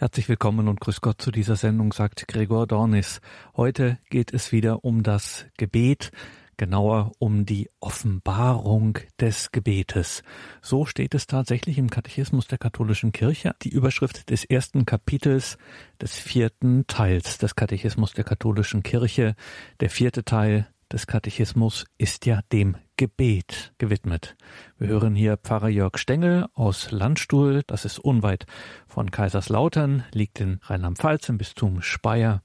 Herzlich 0.00 0.28
willkommen 0.28 0.68
und 0.68 0.78
grüß 0.78 1.00
Gott 1.00 1.20
zu 1.20 1.32
dieser 1.32 1.56
Sendung, 1.56 1.92
sagt 1.92 2.28
Gregor 2.28 2.68
Dornis. 2.68 3.20
Heute 3.56 3.98
geht 4.10 4.32
es 4.32 4.52
wieder 4.52 4.84
um 4.84 5.02
das 5.02 5.46
Gebet, 5.56 6.12
genauer 6.56 7.10
um 7.18 7.44
die 7.46 7.68
Offenbarung 7.80 8.98
des 9.20 9.50
Gebetes. 9.50 10.22
So 10.62 10.86
steht 10.86 11.16
es 11.16 11.26
tatsächlich 11.26 11.78
im 11.78 11.90
Katechismus 11.90 12.46
der 12.46 12.58
katholischen 12.58 13.10
Kirche, 13.10 13.56
die 13.62 13.70
Überschrift 13.70 14.30
des 14.30 14.44
ersten 14.44 14.86
Kapitels 14.86 15.58
des 16.00 16.16
vierten 16.16 16.86
Teils 16.86 17.38
des 17.38 17.56
Katechismus 17.56 18.12
der 18.12 18.22
katholischen 18.22 18.84
Kirche. 18.84 19.34
Der 19.80 19.90
vierte 19.90 20.22
Teil 20.22 20.68
des 20.92 21.06
Katechismus 21.06 21.84
ist 21.98 22.26
ja 22.26 22.40
dem 22.52 22.76
Gebet 22.96 23.72
gewidmet. 23.78 24.36
Wir 24.78 24.88
hören 24.88 25.14
hier 25.14 25.36
Pfarrer 25.36 25.68
Jörg 25.68 25.98
Stengel 25.98 26.46
aus 26.54 26.90
Landstuhl, 26.90 27.62
das 27.66 27.84
ist 27.84 27.98
unweit 27.98 28.46
von 28.86 29.10
Kaiserslautern, 29.10 30.04
liegt 30.12 30.40
in 30.40 30.60
Rheinland-Pfalz 30.62 31.28
im 31.28 31.38
Bistum 31.38 31.82
Speyer. 31.82 32.42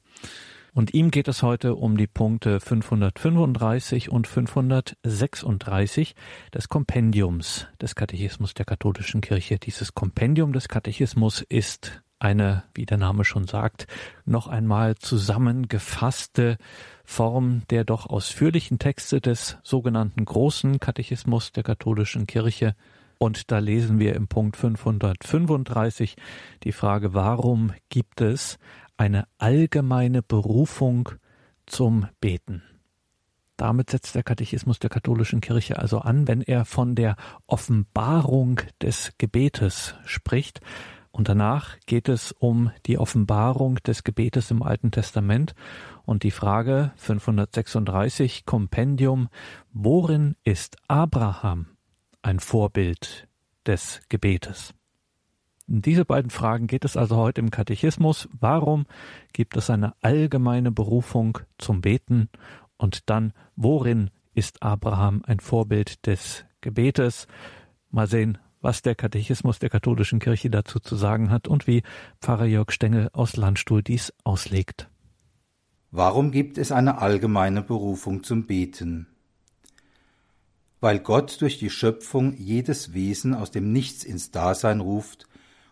Und 0.73 0.93
ihm 0.93 1.11
geht 1.11 1.27
es 1.27 1.43
heute 1.43 1.75
um 1.75 1.97
die 1.97 2.07
Punkte 2.07 2.59
535 2.59 4.09
und 4.09 4.27
536 4.27 6.15
des 6.53 6.67
Kompendiums 6.67 7.67
des 7.79 7.93
Katechismus 7.93 8.55
der 8.55 8.65
katholischen 8.65 9.21
Kirche. 9.21 9.59
Dieses 9.59 9.93
Kompendium 9.93 10.51
des 10.51 10.67
Katechismus 10.67 11.41
ist 11.41 12.01
eine, 12.17 12.63
wie 12.73 12.85
der 12.85 12.97
Name 12.97 13.23
schon 13.23 13.45
sagt, 13.47 13.85
noch 14.25 14.47
einmal 14.47 14.95
zusammengefasste 14.95 16.57
Form 17.03 17.63
der 17.69 17.83
doch 17.83 18.07
ausführlichen 18.07 18.79
Texte 18.79 19.21
des 19.21 19.57
sogenannten 19.63 20.25
Großen 20.25 20.79
Katechismus 20.79 21.51
der 21.51 21.63
katholischen 21.63 22.27
Kirche. 22.27 22.75
Und 23.17 23.51
da 23.51 23.59
lesen 23.59 23.99
wir 23.99 24.15
im 24.15 24.27
Punkt 24.27 24.57
535 24.57 26.15
die 26.63 26.71
Frage, 26.71 27.13
warum 27.13 27.73
gibt 27.89 28.21
es 28.21 28.57
eine 28.97 29.27
allgemeine 29.37 30.21
Berufung 30.21 31.09
zum 31.65 32.07
Beten? 32.19 32.63
Damit 33.57 33.91
setzt 33.91 34.15
der 34.15 34.23
Katechismus 34.23 34.79
der 34.79 34.89
katholischen 34.89 35.39
Kirche 35.39 35.77
also 35.77 35.99
an, 35.99 36.27
wenn 36.27 36.41
er 36.41 36.65
von 36.65 36.95
der 36.95 37.15
Offenbarung 37.45 38.61
des 38.81 39.13
Gebetes 39.17 39.95
spricht, 40.05 40.59
und 41.13 41.29
danach 41.29 41.77
geht 41.85 42.09
es 42.09 42.31
um 42.31 42.71
die 42.87 42.97
Offenbarung 42.97 43.75
des 43.75 44.03
Gebetes 44.03 44.49
im 44.49 44.63
Alten 44.63 44.89
Testament 44.89 45.53
und 46.05 46.23
die 46.23 46.31
Frage 46.31 46.91
536 46.95 48.47
Kompendium, 48.47 49.29
worin 49.71 50.35
ist 50.43 50.77
Abraham 50.87 51.67
ein 52.23 52.39
Vorbild 52.39 53.27
des 53.67 54.01
Gebetes? 54.09 54.73
Diese 55.67 56.03
beiden 56.03 56.31
Fragen 56.31 56.65
geht 56.65 56.83
es 56.83 56.97
also 56.97 57.15
heute 57.15 57.41
im 57.41 57.51
Katechismus. 57.51 58.27
Warum 58.37 58.87
gibt 59.33 59.55
es 59.55 59.69
eine 59.69 59.93
allgemeine 60.01 60.71
Berufung 60.71 61.37
zum 61.59 61.81
Beten? 61.81 62.27
Und 62.75 63.11
dann, 63.11 63.33
worin 63.55 64.09
ist 64.33 64.63
Abraham 64.63 65.21
ein 65.27 65.39
Vorbild 65.39 66.07
des 66.07 66.43
Gebetes? 66.61 67.27
Mal 67.91 68.07
sehen, 68.07 68.39
was 68.63 68.81
der 68.81 68.95
Katechismus 68.95 69.59
der 69.59 69.69
katholischen 69.69 70.19
Kirche 70.19 70.49
dazu 70.49 70.79
zu 70.79 70.95
sagen 70.95 71.29
hat 71.29 71.47
und 71.47 71.67
wie 71.67 71.83
Pfarrer 72.21 72.45
Jörg 72.45 72.71
Stengel 72.71 73.09
aus 73.11 73.35
Landstuhl 73.35 73.83
dies 73.83 74.13
auslegt. 74.23 74.89
Warum 75.91 76.31
gibt 76.31 76.57
es 76.57 76.71
eine 76.71 76.99
allgemeine 76.99 77.61
Berufung 77.61 78.23
zum 78.23 78.47
Beten? 78.47 79.07
Weil 80.79 80.99
Gott 80.99 81.39
durch 81.41 81.59
die 81.59 81.69
Schöpfung 81.69 82.35
jedes 82.35 82.93
Wesen 82.93 83.35
aus 83.35 83.51
dem 83.51 83.71
Nichts 83.71 84.03
ins 84.03 84.31
Dasein 84.31 84.79
ruft 84.79 85.27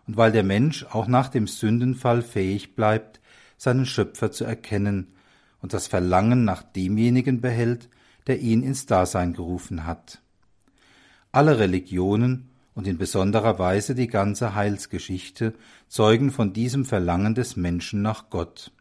und 0.05 0.17
weil 0.17 0.31
der 0.31 0.43
Mensch 0.43 0.85
auch 0.85 1.07
nach 1.07 1.29
dem 1.29 1.47
Sündenfall 1.47 2.21
fähig 2.21 2.75
bleibt, 2.75 3.19
seinen 3.57 3.85
Schöpfer 3.85 4.31
zu 4.31 4.43
erkennen 4.43 5.15
und 5.61 5.73
das 5.73 5.87
Verlangen 5.87 6.43
nach 6.43 6.61
demjenigen 6.61 7.39
behält, 7.39 7.89
der 8.27 8.39
ihn 8.39 8.63
ins 8.63 8.85
Dasein 8.85 9.33
gerufen 9.33 9.85
hat. 9.85 10.21
Alle 11.31 11.57
Religionen 11.57 12.50
und 12.81 12.87
in 12.87 12.97
besonderer 12.97 13.59
Weise 13.59 13.93
die 13.93 14.07
ganze 14.07 14.55
Heilsgeschichte 14.55 15.53
zeugen 15.87 16.31
von 16.31 16.51
diesem 16.51 16.83
Verlangen 16.83 17.35
des 17.35 17.55
Menschen 17.55 18.01
nach 18.01 18.31
Gott. 18.31 18.71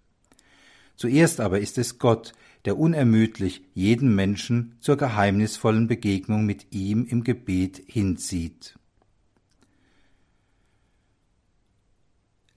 Zuerst 0.97 1.38
aber 1.38 1.61
ist 1.61 1.77
es 1.77 1.99
Gott, 1.99 2.33
der 2.65 2.78
unermüdlich 2.78 3.62
jeden 3.75 4.15
Menschen 4.15 4.75
zur 4.81 4.97
geheimnisvollen 4.97 5.87
Begegnung 5.87 6.47
mit 6.47 6.69
ihm 6.71 7.05
im 7.05 7.25
Gebet 7.25 7.83
hinzieht. 7.87 8.78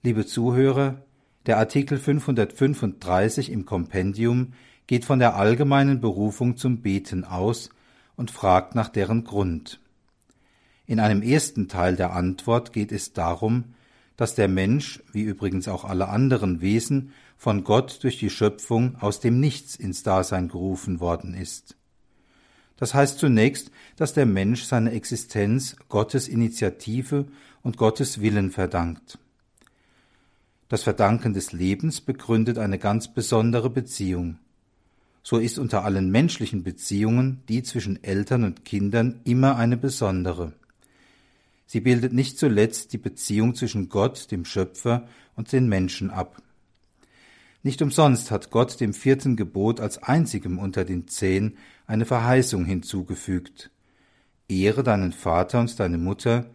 Liebe 0.02 0.24
Zuhörer, 0.24 1.04
der 1.44 1.58
Artikel 1.58 1.98
535 1.98 3.52
im 3.52 3.66
Kompendium 3.66 4.54
geht 4.86 5.04
von 5.04 5.18
der 5.18 5.36
allgemeinen 5.36 6.00
Berufung 6.00 6.56
zum 6.56 6.80
Beten 6.80 7.22
aus 7.22 7.68
und 8.16 8.30
fragt 8.30 8.74
nach 8.74 8.88
deren 8.88 9.24
Grund. 9.24 9.78
In 10.86 11.00
einem 11.00 11.22
ersten 11.22 11.68
Teil 11.68 11.96
der 11.96 12.12
Antwort 12.12 12.72
geht 12.72 12.92
es 12.92 13.12
darum, 13.12 13.74
dass 14.16 14.34
der 14.34 14.48
Mensch, 14.48 15.02
wie 15.12 15.22
übrigens 15.22 15.66
auch 15.66 15.84
alle 15.84 16.08
anderen 16.08 16.60
Wesen, 16.60 17.12
von 17.36 17.64
Gott 17.64 18.02
durch 18.02 18.18
die 18.18 18.30
Schöpfung 18.30 18.96
aus 19.00 19.20
dem 19.20 19.40
Nichts 19.40 19.76
ins 19.76 20.02
Dasein 20.02 20.48
gerufen 20.48 21.00
worden 21.00 21.34
ist. 21.34 21.76
Das 22.76 22.94
heißt 22.94 23.18
zunächst, 23.18 23.70
dass 23.96 24.12
der 24.12 24.26
Mensch 24.26 24.64
seine 24.64 24.92
Existenz 24.92 25.76
Gottes 25.88 26.28
Initiative 26.28 27.26
und 27.62 27.76
Gottes 27.76 28.20
Willen 28.20 28.50
verdankt. 28.50 29.18
Das 30.68 30.82
Verdanken 30.82 31.34
des 31.34 31.52
Lebens 31.52 32.00
begründet 32.00 32.58
eine 32.58 32.78
ganz 32.78 33.12
besondere 33.12 33.70
Beziehung. 33.70 34.38
So 35.22 35.38
ist 35.38 35.58
unter 35.58 35.84
allen 35.84 36.10
menschlichen 36.10 36.62
Beziehungen 36.62 37.42
die 37.48 37.62
zwischen 37.62 38.02
Eltern 38.02 38.44
und 38.44 38.64
Kindern 38.64 39.20
immer 39.24 39.56
eine 39.56 39.76
besondere. 39.76 40.52
Sie 41.66 41.80
bildet 41.80 42.12
nicht 42.12 42.38
zuletzt 42.38 42.92
die 42.92 42.98
Beziehung 42.98 43.54
zwischen 43.54 43.88
Gott, 43.88 44.30
dem 44.30 44.44
Schöpfer, 44.44 45.08
und 45.36 45.52
den 45.52 45.68
Menschen 45.68 46.10
ab. 46.10 46.40
Nicht 47.62 47.80
umsonst 47.80 48.30
hat 48.30 48.50
Gott 48.50 48.78
dem 48.80 48.92
vierten 48.92 49.36
Gebot 49.36 49.80
als 49.80 50.02
einzigem 50.02 50.58
unter 50.58 50.84
den 50.84 51.08
zehn 51.08 51.56
eine 51.86 52.04
Verheißung 52.04 52.64
hinzugefügt. 52.64 53.70
Ehre 54.48 54.82
deinen 54.82 55.12
Vater 55.12 55.60
und 55.60 55.80
deine 55.80 55.98
Mutter, 55.98 56.50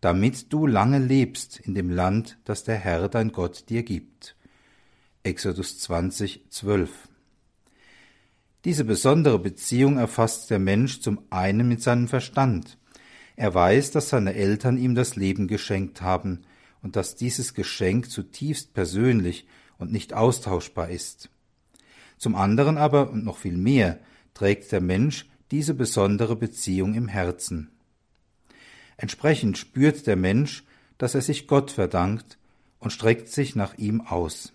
damit 0.00 0.52
du 0.52 0.66
lange 0.66 0.98
lebst 0.98 1.58
in 1.58 1.74
dem 1.74 1.90
Land, 1.90 2.38
das 2.44 2.64
der 2.64 2.76
Herr 2.76 3.08
dein 3.08 3.32
Gott 3.32 3.68
dir 3.68 3.82
gibt. 3.82 4.36
Exodus 5.24 5.78
20, 5.80 6.50
12. 6.50 7.08
Diese 8.64 8.84
besondere 8.84 9.40
Beziehung 9.40 9.98
erfasst 9.98 10.50
der 10.50 10.60
Mensch 10.60 11.00
zum 11.00 11.22
einen 11.30 11.68
mit 11.68 11.82
seinem 11.82 12.06
Verstand, 12.06 12.78
er 13.36 13.54
weiß, 13.54 13.90
dass 13.92 14.08
seine 14.08 14.34
Eltern 14.34 14.76
ihm 14.76 14.94
das 14.94 15.16
Leben 15.16 15.48
geschenkt 15.48 16.02
haben 16.02 16.44
und 16.82 16.96
dass 16.96 17.16
dieses 17.16 17.54
Geschenk 17.54 18.10
zutiefst 18.10 18.74
persönlich 18.74 19.46
und 19.78 19.92
nicht 19.92 20.12
austauschbar 20.12 20.90
ist. 20.90 21.30
Zum 22.18 22.34
anderen 22.34 22.78
aber 22.78 23.10
und 23.10 23.24
noch 23.24 23.38
viel 23.38 23.56
mehr 23.56 23.98
trägt 24.34 24.70
der 24.72 24.80
Mensch 24.80 25.28
diese 25.50 25.74
besondere 25.74 26.36
Beziehung 26.36 26.94
im 26.94 27.08
Herzen. 27.08 27.70
Entsprechend 28.96 29.58
spürt 29.58 30.06
der 30.06 30.16
Mensch, 30.16 30.64
dass 30.98 31.14
er 31.14 31.22
sich 31.22 31.46
Gott 31.46 31.70
verdankt 31.70 32.38
und 32.78 32.92
streckt 32.92 33.28
sich 33.28 33.56
nach 33.56 33.76
ihm 33.76 34.00
aus. 34.00 34.52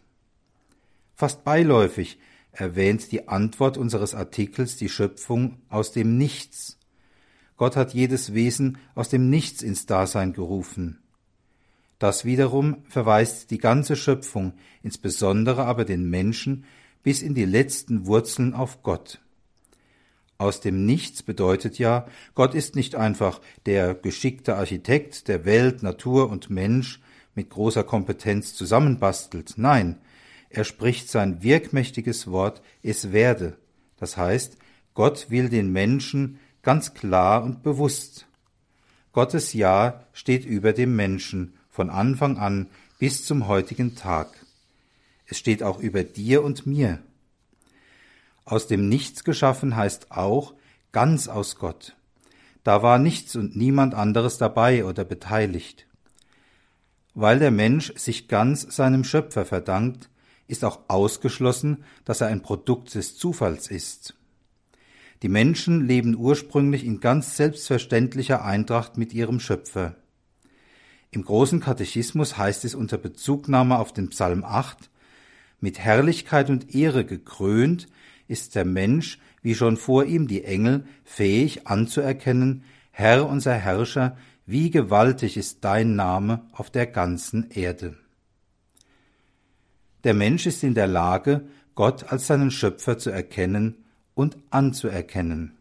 Fast 1.16 1.44
beiläufig 1.44 2.20
erwähnt 2.52 3.12
die 3.12 3.28
Antwort 3.28 3.78
unseres 3.78 4.16
Artikels 4.16 4.78
die 4.78 4.90
Schöpfung 4.90 5.62
aus 5.70 5.92
dem 5.92 6.18
Nichts 6.18 6.77
Gott 7.58 7.76
hat 7.76 7.94
jedes 7.94 8.34
Wesen 8.34 8.78
aus 8.96 9.10
dem 9.10 9.30
Nichts 9.30 9.62
ins 9.62 9.86
Dasein 9.86 10.34
gerufen. 10.34 11.00
Das 12.00 12.26
wiederum 12.26 12.84
verweist 12.88 13.50
die 13.50 13.58
ganze 13.58 13.96
Schöpfung, 13.96 14.54
insbesondere 14.84 15.66
aber 15.66 15.84
den 15.84 16.10
Menschen, 16.10 16.66
bis 17.02 17.24
in 17.24 17.34
die 17.34 17.46
letzten 17.46 18.06
Wurzeln 18.06 18.54
auf 18.54 18.84
Gott. 18.84 19.20
Aus 20.38 20.62
dem 20.62 20.86
Nichts 20.86 21.24
bedeutet 21.24 21.80
ja, 21.80 22.06
Gott 22.36 22.54
ist 22.54 22.76
nicht 22.76 22.94
einfach 22.94 23.42
der 23.66 23.96
geschickte 23.96 24.56
Architekt, 24.56 25.28
der 25.28 25.46
Welt, 25.46 25.82
Natur 25.82 26.30
und 26.30 26.52
Mensch 26.52 27.02
mit 27.34 27.50
großer 27.50 27.84
Kompetenz 27.84 28.54
zusammenbastelt. 28.54 29.54
Nein, 29.58 29.98
er 30.50 30.64
spricht 30.64 31.10
sein 31.10 31.42
wirkmächtiges 31.42 32.30
Wort, 32.30 32.62
es 32.84 33.12
werde. 33.12 33.58
Das 33.98 34.16
heißt, 34.16 34.58
Gott 34.94 35.32
will 35.32 35.50
den 35.50 35.72
Menschen 35.72 36.40
ganz 36.68 36.94
klar 36.94 37.46
und 37.46 37.64
bewusst. 37.64 38.26
Gottes 39.14 39.54
Ja 39.54 40.04
steht 40.12 40.44
über 40.44 40.74
dem 40.74 40.98
Menschen 40.98 41.54
von 41.70 41.90
Anfang 41.90 42.38
an 42.38 42.68
bis 43.00 43.26
zum 43.26 43.48
heutigen 43.48 43.96
Tag. 43.96 44.46
Es 45.28 45.38
steht 45.38 45.64
auch 45.64 45.80
über 45.80 46.04
dir 46.04 46.44
und 46.44 46.68
mir. 46.68 47.00
Aus 48.44 48.68
dem 48.68 48.90
Nichts 48.90 49.24
geschaffen 49.24 49.78
heißt 49.78 50.12
auch 50.12 50.56
ganz 50.92 51.30
aus 51.30 51.56
Gott. 51.56 51.96
Da 52.66 52.84
war 52.84 53.00
nichts 53.00 53.38
und 53.38 53.56
niemand 53.56 53.96
anderes 53.96 54.38
dabei 54.38 54.84
oder 54.84 55.06
beteiligt. 55.06 55.88
Weil 57.14 57.40
der 57.40 57.52
Mensch 57.52 57.94
sich 57.96 58.28
ganz 58.28 58.76
seinem 58.76 59.06
Schöpfer 59.06 59.46
verdankt, 59.46 60.10
ist 60.48 60.66
auch 60.66 60.82
ausgeschlossen, 60.90 61.86
dass 62.04 62.20
er 62.20 62.28
ein 62.28 62.42
Produkt 62.42 62.94
des 62.94 63.18
Zufalls 63.18 63.72
ist. 63.72 64.17
Die 65.24 65.30
Menschen 65.30 65.88
leben 65.88 66.16
ursprünglich 66.16 66.86
in 66.86 67.00
ganz 67.00 67.38
selbstverständlicher 67.38 68.46
Eintracht 68.46 68.98
mit 68.98 69.14
ihrem 69.14 69.40
Schöpfer. 69.40 69.96
Im 71.10 71.24
großen 71.24 71.60
Katechismus 71.60 72.38
heißt 72.38 72.66
es 72.66 72.76
unter 72.76 72.98
Bezugnahme 72.98 73.80
auf 73.80 73.94
den 73.94 74.10
Psalm 74.10 74.44
8, 74.44 74.92
mit 75.60 75.80
Herrlichkeit 75.80 76.52
und 76.52 76.76
Ehre 76.76 77.04
gekrönt 77.04 77.88
ist 78.28 78.54
der 78.54 78.66
Mensch, 78.66 79.18
wie 79.42 79.56
schon 79.56 79.78
vor 79.78 80.06
ihm 80.06 80.28
die 80.28 80.44
Engel, 80.44 80.86
fähig 81.04 81.66
anzuerkennen, 81.66 82.64
Herr 82.92 83.28
unser 83.28 83.54
Herrscher, 83.54 84.18
wie 84.46 84.70
gewaltig 84.70 85.36
ist 85.36 85.64
dein 85.64 85.96
Name 85.96 86.46
auf 86.52 86.70
der 86.70 86.86
ganzen 86.86 87.50
Erde. 87.50 87.98
Der 90.04 90.14
Mensch 90.14 90.46
ist 90.46 90.64
in 90.64 90.76
der 90.76 90.88
Lage, 90.88 91.48
Gott 91.74 92.12
als 92.12 92.28
seinen 92.28 92.52
Schöpfer 92.52 92.98
zu 93.00 93.10
erkennen 93.10 93.84
und 94.18 94.36
anzuerkennen. 94.50 95.54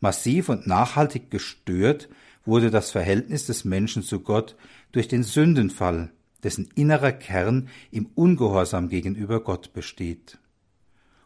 Massiv 0.00 0.50
und 0.50 0.66
nachhaltig 0.66 1.30
gestört 1.30 2.10
wurde 2.44 2.70
das 2.70 2.90
Verhältnis 2.90 3.46
des 3.46 3.64
Menschen 3.64 4.02
zu 4.02 4.20
Gott 4.20 4.54
durch 4.92 5.08
den 5.08 5.22
Sündenfall, 5.22 6.10
dessen 6.42 6.68
innerer 6.74 7.12
Kern 7.12 7.68
im 7.90 8.10
Ungehorsam 8.14 8.90
gegenüber 8.90 9.42
Gott 9.42 9.72
besteht. 9.72 10.38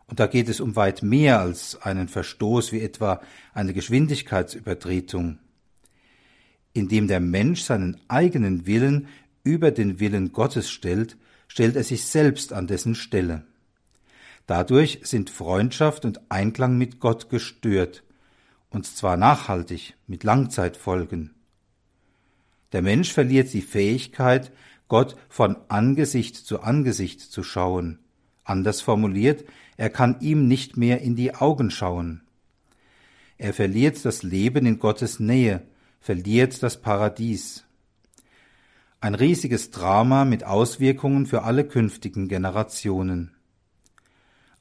Und 0.07 0.21
da 0.21 0.29
geht 0.29 0.49
es 0.49 0.61
um 0.61 0.77
weit 0.77 1.03
mehr 1.03 1.41
als 1.41 1.83
einen 1.83 2.07
Verstoß 2.07 2.71
wie 2.71 2.81
etwa 2.81 3.21
eine 3.53 3.75
Geschwindigkeitsübertretung. 3.75 5.41
Indem 6.73 7.09
der 7.09 7.19
Mensch 7.19 7.63
seinen 7.63 8.01
eigenen 8.07 8.65
Willen 8.65 9.09
über 9.43 9.73
den 9.73 9.99
Willen 9.99 10.33
Gottes 10.33 10.71
stellt, 10.71 11.17
stellt 11.49 11.75
er 11.75 11.83
sich 11.83 12.05
selbst 12.05 12.53
an 12.53 12.69
dessen 12.69 12.95
Stelle. 12.95 13.48
Dadurch 14.49 15.01
sind 15.03 15.29
Freundschaft 15.29 16.07
und 16.07 16.23
Einklang 16.31 16.79
mit 16.79 17.01
Gott 17.01 17.29
gestört, 17.29 18.03
und 18.71 18.87
zwar 18.87 19.19
nachhaltig, 19.19 19.95
mit 20.07 20.25
Langzeitfolgen. 20.25 21.35
Der 22.73 22.81
Mensch 22.81 23.13
verliert 23.13 23.53
die 23.53 23.61
Fähigkeit, 23.61 24.51
Gott 24.89 25.17
von 25.29 25.59
Angesicht 25.69 26.35
zu 26.35 26.63
Angesicht 26.63 27.21
zu 27.21 27.43
schauen. 27.43 27.99
Anders 28.43 28.81
formuliert, 28.81 29.45
er 29.77 29.91
kann 29.91 30.17
ihm 30.21 30.49
nicht 30.49 30.79
mehr 30.79 31.03
in 31.03 31.15
die 31.15 31.35
Augen 31.35 31.71
schauen. 31.71 32.23
Er 33.37 33.53
verliert 33.53 34.03
das 34.03 34.23
Leben 34.23 34.65
in 34.65 34.79
Gottes 34.79 35.21
Nähe, 35.21 35.63
verliert 36.01 36.63
das 36.63 36.81
Paradies. 36.81 37.65
Ein 39.03 39.15
riesiges 39.15 39.71
Drama 39.71 40.25
mit 40.25 40.43
Auswirkungen 40.45 41.27
für 41.27 41.43
alle 41.43 41.69
künftigen 41.69 42.29
Generationen. 42.29 43.35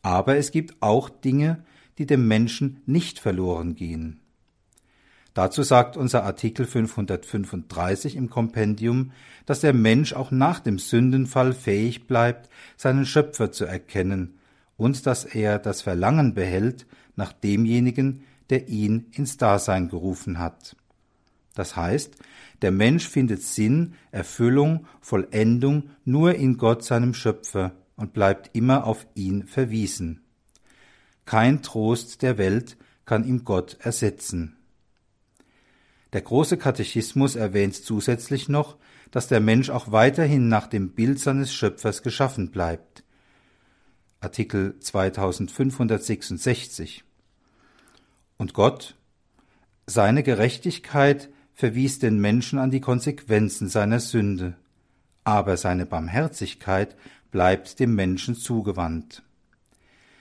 Aber 0.02 0.38
es 0.38 0.52
gibt 0.52 0.82
auch 0.82 1.10
Dinge, 1.10 1.64
die 1.98 2.06
dem 2.06 2.28
Menschen 2.28 2.82
nicht 2.86 3.20
verloren 3.20 3.76
gehen. 3.76 4.20
Dazu 5.34 5.62
sagt 5.62 5.98
unser 5.98 6.24
Artikel 6.24 6.66
535 6.66 8.16
im 8.16 8.30
Kompendium, 8.30 9.12
dass 9.46 9.60
der 9.60 9.74
Mensch 9.74 10.14
auch 10.14 10.32
nach 10.32 10.60
dem 10.60 10.80
Sündenfall 10.80 11.54
fähig 11.54 12.08
bleibt, 12.08 12.50
seinen 12.76 13.06
Schöpfer 13.06 13.52
zu 13.52 13.66
erkennen 13.66 14.40
und 14.78 15.06
dass 15.06 15.26
er 15.26 15.60
das 15.60 15.84
Verlangen 15.84 16.34
behält 16.34 16.88
nach 17.16 17.34
demjenigen, 17.34 18.24
der 18.50 18.68
ihn 18.68 19.08
ins 19.12 19.38
Dasein 19.38 19.90
gerufen 19.90 20.40
hat. 20.40 20.76
Das 21.54 21.76
heißt, 21.76 22.16
der 22.62 22.72
Mensch 22.72 23.08
findet 23.08 23.44
Sinn, 23.44 23.94
Erfüllung, 24.12 24.88
Vollendung 25.02 25.90
nur 26.06 26.34
in 26.36 26.58
Gott 26.58 26.84
seinem 26.84 27.14
Schöpfer 27.14 27.74
und 27.98 28.14
bleibt 28.14 28.56
immer 28.56 28.86
auf 28.86 29.06
ihn 29.16 29.46
verwiesen. 29.46 30.22
Kein 31.26 31.62
Trost 31.62 32.22
der 32.22 32.38
Welt 32.38 32.78
kann 33.06 33.26
ihm 33.26 33.44
Gott 33.44 33.76
ersetzen. 33.82 34.56
Der 36.14 36.22
große 36.22 36.56
Katechismus 36.58 37.36
erwähnt 37.36 37.76
zusätzlich 37.76 38.48
noch, 38.48 38.78
dass 39.12 39.28
der 39.28 39.42
Mensch 39.42 39.70
auch 39.70 39.92
weiterhin 39.92 40.48
nach 40.48 40.68
dem 40.68 40.92
Bild 40.92 41.20
seines 41.20 41.54
Schöpfers 41.54 42.02
geschaffen 42.02 42.52
bleibt. 42.52 43.04
Artikel 44.22 44.80
2566. 44.80 47.04
Und 48.38 48.54
Gott, 48.54 48.96
seine 49.86 50.24
Gerechtigkeit 50.24 51.30
verwies 51.54 52.00
den 52.00 52.20
Menschen 52.20 52.60
an 52.60 52.72
die 52.72 52.82
Konsequenzen 52.82 53.68
seiner 53.68 54.00
Sünde, 54.00 54.56
aber 55.24 55.58
seine 55.58 55.86
Barmherzigkeit 55.86 56.96
bleibt 57.32 57.80
dem 57.80 57.96
Menschen 57.96 58.36
zugewandt. 58.36 59.24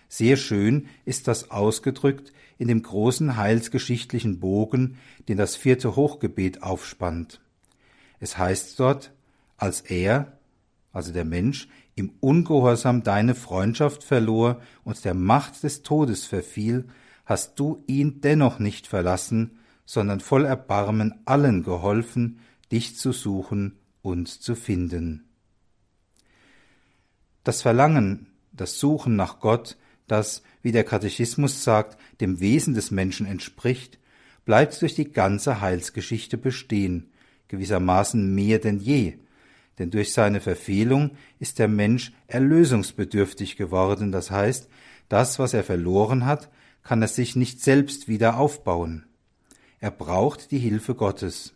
Sehr 0.09 0.37
schön 0.37 0.89
ist 1.05 1.29
das 1.29 1.51
ausgedrückt 1.51 2.33
in 2.59 2.69
dem 2.69 2.83
großen 2.83 3.37
heilsgeschichtlichen 3.37 4.41
Bogen, 4.41 4.99
den 5.29 5.37
das 5.37 5.57
vierte 5.57 5.97
Hochgebet 5.97 6.63
aufspannt. 6.63 7.41
Es 8.21 8.39
heißt 8.39 8.79
dort, 8.81 9.13
als 9.57 9.81
er, 9.81 10.39
also 10.93 11.13
der 11.13 11.25
Mensch, 11.25 11.69
im 11.95 12.13
Ungehorsam 12.21 13.03
deine 13.03 13.35
Freundschaft 13.35 14.05
verlor 14.05 14.61
und 14.85 15.05
der 15.05 15.15
Macht 15.15 15.63
des 15.63 15.83
Todes 15.83 16.25
verfiel, 16.25 16.87
hast 17.25 17.59
du 17.59 17.83
ihn 17.87 18.21
dennoch 18.21 18.59
nicht 18.59 18.87
verlassen, 18.87 19.59
sondern 19.85 20.21
voll 20.21 20.45
Erbarmen 20.45 21.15
allen 21.25 21.63
geholfen, 21.63 22.41
dich 22.71 22.97
zu 22.97 23.13
suchen 23.13 23.79
und 24.03 24.29
zu 24.29 24.55
finden. 24.55 25.26
Das 27.47 27.63
Verlangen, 27.63 28.27
das 28.51 28.81
Suchen 28.81 29.15
nach 29.15 29.39
Gott 29.39 29.77
das, 30.09 30.43
wie 30.63 30.73
der 30.73 30.83
Katechismus 30.83 31.63
sagt, 31.63 31.97
dem 32.21 32.41
Wesen 32.41 32.75
des 32.75 32.91
Menschen 32.91 33.25
entspricht, 33.25 34.01
bleibt 34.45 34.83
durch 34.83 34.97
die 34.97 35.13
ganze 35.13 35.61
Heilsgeschichte 35.61 36.39
bestehen, 36.39 37.13
gewissermaßen 37.47 38.35
mehr 38.35 38.59
denn 38.59 38.81
je, 38.81 39.15
denn 39.79 39.93
durch 39.93 40.13
seine 40.13 40.41
Verfehlung 40.41 41.13
ist 41.39 41.61
der 41.61 41.69
Mensch 41.69 42.13
erlösungsbedürftig 42.27 43.57
geworden, 43.57 44.11
das 44.11 44.33
heißt, 44.33 44.69
das, 45.09 45.39
was 45.39 45.55
er 45.55 45.63
verloren 45.63 46.27
hat, 46.27 46.51
kann 46.83 47.01
er 47.01 47.09
sich 47.09 47.37
nicht 47.37 47.63
selbst 47.63 48.09
wieder 48.09 48.39
aufbauen. 48.39 49.07
Er 49.79 49.93
braucht 49.93 50.51
die 50.51 50.59
Hilfe 50.59 50.97
Gottes. 50.97 51.55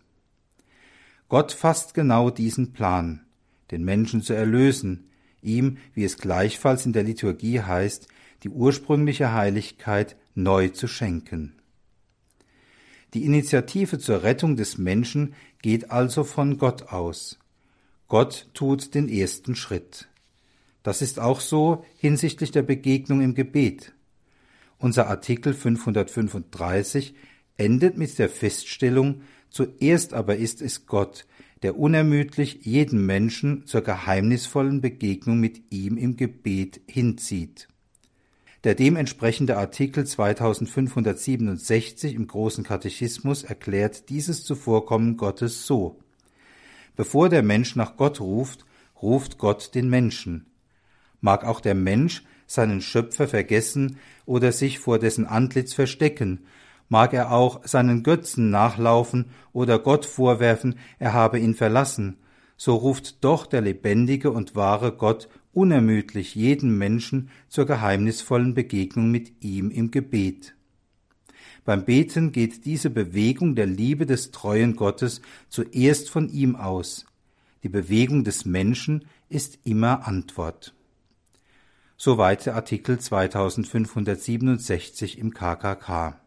Gott 1.29 1.51
fasst 1.51 1.95
genau 1.95 2.31
diesen 2.31 2.73
Plan, 2.73 3.25
den 3.73 3.85
Menschen 3.85 4.23
zu 4.23 4.35
erlösen, 4.35 5.10
ihm, 5.43 5.79
wie 5.94 6.05
es 6.05 6.19
gleichfalls 6.19 6.87
in 6.87 6.93
der 6.93 7.03
Liturgie 7.03 7.61
heißt, 7.61 8.09
die 8.43 8.49
ursprüngliche 8.49 9.32
Heiligkeit 9.32 10.17
neu 10.35 10.69
zu 10.69 10.89
schenken. 10.89 11.55
Die 13.15 13.25
Initiative 13.25 13.99
zur 13.99 14.23
Rettung 14.23 14.56
des 14.56 14.79
Menschen 14.79 15.35
geht 15.63 15.91
also 15.91 16.25
von 16.25 16.59
Gott 16.59 16.93
aus. 16.93 17.39
Gott 18.09 18.49
tut 18.55 18.94
den 18.94 19.09
ersten 19.09 19.56
Schritt. 19.56 20.09
Das 20.82 21.03
ist 21.03 21.19
auch 21.19 21.41
so 21.41 21.85
hinsichtlich 21.99 22.51
der 22.51 22.63
Begegnung 22.63 23.20
im 23.20 23.35
Gebet. 23.35 23.93
Unser 24.79 25.09
Artikel 25.09 25.53
535 25.53 27.15
endet 27.56 27.99
mit 27.99 28.19
der 28.19 28.31
Feststellung, 28.31 29.23
zuerst 29.51 30.15
aber 30.15 30.37
ist 30.37 30.63
es 30.63 30.87
Gott, 30.87 31.27
der 31.62 31.79
unermüdlich 31.79 32.60
jeden 32.62 33.05
Menschen 33.05 33.67
zur 33.67 33.82
geheimnisvollen 33.82 34.81
Begegnung 34.81 35.38
mit 35.38 35.60
ihm 35.70 35.96
im 35.96 36.17
Gebet 36.17 36.81
hinzieht. 36.86 37.69
Der 38.64 38.74
dementsprechende 38.74 39.56
Artikel 39.56 40.06
2567 40.06 42.14
im 42.14 42.26
Großen 42.26 42.62
Katechismus 42.62 43.43
erklärt 43.43 44.10
dieses 44.10 44.44
Zuvorkommen 44.44 45.17
Gottes 45.17 45.67
so. 45.67 45.98
Bevor 46.94 47.31
der 47.31 47.43
Mensch 47.43 47.76
nach 47.76 47.96
Gott 47.96 48.20
ruft, 48.20 48.67
ruft 49.00 49.38
Gott 49.38 49.74
den 49.74 49.88
Menschen. 49.88 50.46
Mag 51.22 51.44
auch 51.44 51.60
der 51.60 51.74
Mensch 51.74 52.22
seinen 52.46 52.82
Schöpfer 52.82 53.29
vergessen 53.29 53.96
oder 54.26 54.52
sich 54.52 54.79
vor 54.79 54.98
dessen 54.98 55.24
Antlitz 55.24 55.72
verstecken, 55.72 56.40
mag 56.91 57.15
er 57.15 57.32
auch 57.32 57.67
seinen 57.67 58.03
Götzen 58.03 58.51
nachlaufen 58.51 59.31
oder 59.55 59.79
Gott 59.79 60.05
vorwerfen, 60.05 60.75
er 60.99 61.15
habe 61.15 61.39
ihn 61.39 61.55
verlassen, 61.55 62.19
so 62.59 62.75
ruft 62.75 63.25
doch 63.25 63.47
der 63.47 63.63
lebendige 63.63 64.31
und 64.31 64.55
wahre 64.55 64.93
Gott 64.93 65.31
unermüdlich 65.55 66.35
jeden 66.35 66.77
Menschen 66.77 67.31
zur 67.49 67.65
geheimnisvollen 67.65 68.53
Begegnung 68.53 69.11
mit 69.11 69.43
ihm 69.43 69.70
im 69.70 69.91
Gebet. 69.91 70.55
Beim 71.65 71.85
Beten 71.85 72.32
geht 72.32 72.65
diese 72.65 72.91
Bewegung 72.91 73.55
der 73.55 73.67
Liebe 73.67 74.05
des 74.05 74.32
treuen 74.32 74.75
Gottes 74.77 75.23
zuerst 75.49 76.11
von 76.11 76.29
ihm 76.29 76.56
aus. 76.56 77.06
Die 77.63 77.69
Bewegung 77.69 78.25
des 78.25 78.44
Menschen 78.44 79.05
ist 79.29 79.61
immer 79.65 80.09
Antwort. 80.09 80.75
Soweit 81.97 82.47
der 82.47 82.56
Artikel 82.56 82.99
2567 82.99 85.19
im 85.19 85.32
KKK. 85.35 86.19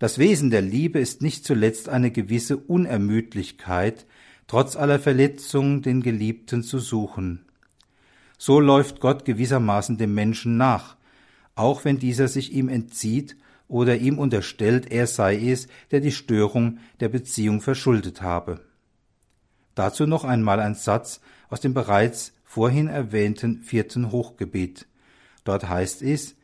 Das 0.00 0.18
Wesen 0.18 0.48
der 0.48 0.62
Liebe 0.62 0.98
ist 0.98 1.20
nicht 1.20 1.44
zuletzt 1.44 1.90
eine 1.90 2.10
gewisse 2.10 2.56
Unermüdlichkeit, 2.56 4.06
trotz 4.46 4.74
aller 4.74 4.98
Verletzungen 4.98 5.82
den 5.82 6.02
Geliebten 6.02 6.62
zu 6.62 6.78
suchen. 6.78 7.44
So 8.38 8.60
läuft 8.60 9.00
Gott 9.00 9.26
gewissermaßen 9.26 9.98
dem 9.98 10.14
Menschen 10.14 10.56
nach, 10.56 10.96
auch 11.54 11.84
wenn 11.84 11.98
dieser 11.98 12.28
sich 12.28 12.50
ihm 12.54 12.70
entzieht 12.70 13.36
oder 13.68 13.98
ihm 13.98 14.18
unterstellt, 14.18 14.90
er 14.90 15.06
sei 15.06 15.36
es, 15.36 15.68
der 15.90 16.00
die 16.00 16.12
Störung 16.12 16.78
der 17.00 17.10
Beziehung 17.10 17.60
verschuldet 17.60 18.22
habe. 18.22 18.60
Dazu 19.74 20.06
noch 20.06 20.24
einmal 20.24 20.60
ein 20.60 20.76
Satz 20.76 21.20
aus 21.50 21.60
dem 21.60 21.74
bereits 21.74 22.32
vorhin 22.42 22.88
erwähnten 22.88 23.62
vierten 23.62 24.10
Hochgebet. 24.10 24.86
Dort 25.44 25.68
heißt 25.68 26.00
es, 26.00 26.36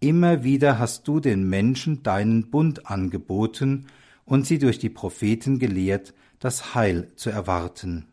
Immer 0.00 0.44
wieder 0.44 0.78
hast 0.78 1.06
du 1.08 1.20
den 1.20 1.46
Menschen 1.48 2.02
deinen 2.02 2.50
Bund 2.50 2.86
angeboten 2.86 3.86
und 4.24 4.46
sie 4.46 4.58
durch 4.58 4.78
die 4.78 4.88
Propheten 4.88 5.58
gelehrt, 5.58 6.14
das 6.38 6.74
Heil 6.74 7.12
zu 7.16 7.28
erwarten. 7.28 8.06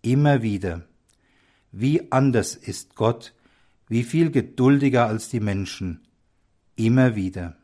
Immer 0.00 0.40
wieder. 0.40 0.86
Wie 1.72 2.10
anders 2.10 2.54
ist 2.56 2.96
Gott, 2.96 3.34
wie 3.88 4.02
viel 4.02 4.30
geduldiger 4.30 5.06
als 5.06 5.28
die 5.28 5.40
Menschen, 5.40 6.00
immer 6.76 7.16
wieder. 7.16 7.56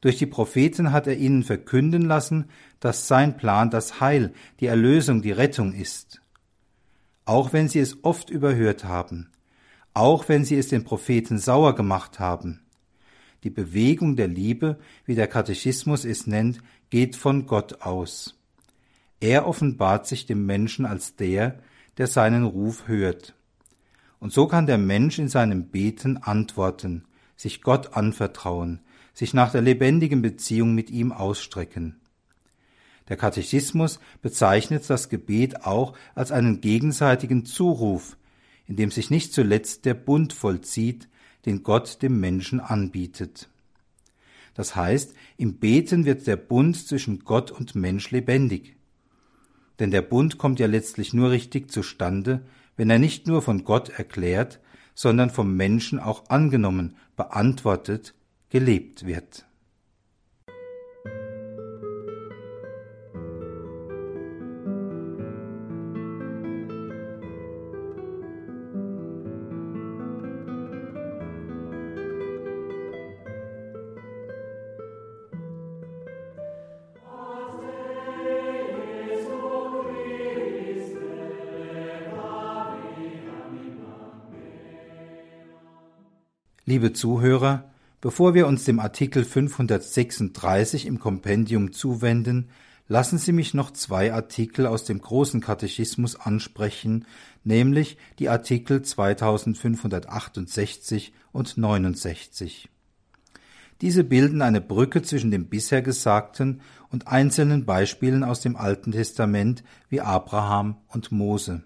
Durch 0.00 0.16
die 0.16 0.26
Propheten 0.26 0.92
hat 0.92 1.06
er 1.06 1.16
ihnen 1.16 1.42
verkünden 1.42 2.02
lassen, 2.02 2.46
dass 2.80 3.08
sein 3.08 3.36
Plan 3.36 3.68
das 3.68 4.00
Heil, 4.00 4.32
die 4.60 4.66
Erlösung, 4.66 5.20
die 5.20 5.32
Rettung 5.32 5.74
ist. 5.74 6.22
Auch 7.26 7.52
wenn 7.52 7.68
sie 7.68 7.80
es 7.80 8.04
oft 8.04 8.30
überhört 8.30 8.84
haben, 8.84 9.28
auch 9.98 10.28
wenn 10.28 10.44
sie 10.44 10.56
es 10.56 10.68
den 10.68 10.84
Propheten 10.84 11.38
sauer 11.38 11.74
gemacht 11.74 12.20
haben. 12.20 12.60
Die 13.42 13.50
Bewegung 13.50 14.14
der 14.14 14.28
Liebe, 14.28 14.78
wie 15.04 15.16
der 15.16 15.26
Katechismus 15.26 16.04
es 16.04 16.28
nennt, 16.28 16.60
geht 16.88 17.16
von 17.16 17.46
Gott 17.46 17.82
aus. 17.82 18.38
Er 19.18 19.48
offenbart 19.48 20.06
sich 20.06 20.24
dem 20.24 20.46
Menschen 20.46 20.86
als 20.86 21.16
der, 21.16 21.58
der 21.96 22.06
seinen 22.06 22.44
Ruf 22.44 22.86
hört. 22.86 23.34
Und 24.20 24.32
so 24.32 24.46
kann 24.46 24.66
der 24.66 24.78
Mensch 24.78 25.18
in 25.18 25.28
seinem 25.28 25.66
Beten 25.66 26.16
antworten, 26.16 27.04
sich 27.36 27.60
Gott 27.60 27.96
anvertrauen, 27.96 28.78
sich 29.14 29.34
nach 29.34 29.50
der 29.50 29.62
lebendigen 29.62 30.22
Beziehung 30.22 30.76
mit 30.76 30.90
ihm 30.90 31.10
ausstrecken. 31.10 31.98
Der 33.08 33.16
Katechismus 33.16 33.98
bezeichnet 34.22 34.88
das 34.88 35.08
Gebet 35.08 35.64
auch 35.64 35.94
als 36.14 36.30
einen 36.30 36.60
gegenseitigen 36.60 37.44
Zuruf, 37.44 38.16
in 38.68 38.76
dem 38.76 38.90
sich 38.90 39.10
nicht 39.10 39.32
zuletzt 39.32 39.84
der 39.84 39.94
Bund 39.94 40.32
vollzieht, 40.32 41.08
den 41.46 41.62
Gott 41.62 42.02
dem 42.02 42.20
Menschen 42.20 42.60
anbietet. 42.60 43.48
Das 44.54 44.76
heißt, 44.76 45.14
im 45.36 45.54
Beten 45.58 46.04
wird 46.04 46.26
der 46.26 46.36
Bund 46.36 46.76
zwischen 46.76 47.20
Gott 47.20 47.50
und 47.50 47.74
Mensch 47.74 48.10
lebendig. 48.10 48.76
Denn 49.78 49.90
der 49.90 50.02
Bund 50.02 50.38
kommt 50.38 50.58
ja 50.60 50.66
letztlich 50.66 51.14
nur 51.14 51.30
richtig 51.30 51.70
zustande, 51.70 52.44
wenn 52.76 52.90
er 52.90 52.98
nicht 52.98 53.26
nur 53.26 53.42
von 53.42 53.64
Gott 53.64 53.88
erklärt, 53.90 54.60
sondern 54.94 55.30
vom 55.30 55.56
Menschen 55.56 56.00
auch 56.00 56.28
angenommen, 56.28 56.96
beantwortet, 57.16 58.14
gelebt 58.50 59.06
wird. 59.06 59.47
Liebe 86.68 86.92
Zuhörer, 86.92 87.64
bevor 88.02 88.34
wir 88.34 88.46
uns 88.46 88.64
dem 88.64 88.78
Artikel 88.78 89.24
536 89.24 90.84
im 90.84 90.98
Kompendium 90.98 91.72
zuwenden, 91.72 92.50
lassen 92.88 93.16
Sie 93.16 93.32
mich 93.32 93.54
noch 93.54 93.70
zwei 93.70 94.12
Artikel 94.12 94.66
aus 94.66 94.84
dem 94.84 95.00
großen 95.00 95.40
Katechismus 95.40 96.16
ansprechen, 96.16 97.06
nämlich 97.42 97.96
die 98.18 98.28
Artikel 98.28 98.82
2568 98.82 101.14
und 101.32 101.56
69. 101.56 102.68
Diese 103.80 104.04
bilden 104.04 104.42
eine 104.42 104.60
Brücke 104.60 105.00
zwischen 105.00 105.30
dem 105.30 105.46
bisher 105.46 105.80
Gesagten 105.80 106.60
und 106.90 107.08
einzelnen 107.08 107.64
Beispielen 107.64 108.22
aus 108.22 108.42
dem 108.42 108.56
Alten 108.56 108.92
Testament 108.92 109.64
wie 109.88 110.02
Abraham 110.02 110.76
und 110.88 111.12
Mose. 111.12 111.62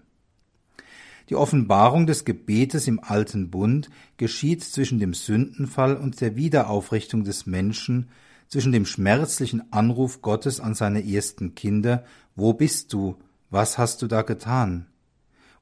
Die 1.29 1.35
Offenbarung 1.35 2.05
des 2.05 2.25
Gebetes 2.25 2.87
im 2.87 2.99
alten 3.01 3.49
Bund 3.49 3.89
geschieht 4.17 4.63
zwischen 4.63 4.99
dem 4.99 5.13
Sündenfall 5.13 5.95
und 5.95 6.21
der 6.21 6.35
Wiederaufrichtung 6.35 7.23
des 7.23 7.45
Menschen, 7.45 8.09
zwischen 8.47 8.71
dem 8.71 8.85
schmerzlichen 8.85 9.71
Anruf 9.71 10.21
Gottes 10.21 10.59
an 10.59 10.75
seine 10.75 11.07
ersten 11.07 11.55
Kinder 11.55 12.03
Wo 12.35 12.53
bist 12.53 12.93
du? 12.93 13.17
Was 13.49 13.77
hast 13.77 14.01
du 14.01 14.07
da 14.07 14.21
getan? 14.21 14.87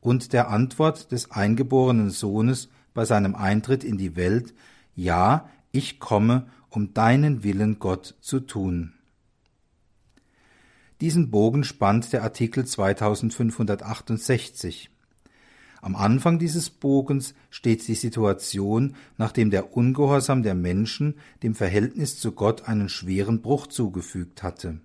und 0.01 0.33
der 0.33 0.49
Antwort 0.49 1.13
des 1.13 1.31
eingeborenen 1.31 2.09
Sohnes 2.09 2.67
bei 2.93 3.05
seinem 3.05 3.35
Eintritt 3.35 3.85
in 3.85 3.97
die 3.97 4.17
Welt 4.17 4.53
Ja, 4.95 5.49
ich 5.71 5.99
komme, 5.99 6.47
um 6.69 6.93
deinen 6.93 7.45
Willen 7.45 7.79
Gott 7.79 8.15
zu 8.19 8.41
tun. 8.41 8.91
Diesen 10.99 11.31
Bogen 11.31 11.63
spannt 11.63 12.11
der 12.11 12.23
Artikel 12.23 12.65
2568. 12.65 14.89
Am 15.81 15.95
Anfang 15.95 16.37
dieses 16.37 16.69
Bogens 16.69 17.33
steht 17.49 17.87
die 17.87 17.95
Situation, 17.95 18.95
nachdem 19.17 19.49
der 19.49 19.75
Ungehorsam 19.75 20.43
der 20.43 20.53
Menschen 20.53 21.15
dem 21.41 21.55
Verhältnis 21.55 22.19
zu 22.19 22.33
Gott 22.33 22.67
einen 22.67 22.87
schweren 22.87 23.41
Bruch 23.41 23.65
zugefügt 23.65 24.43
hatte. 24.43 24.79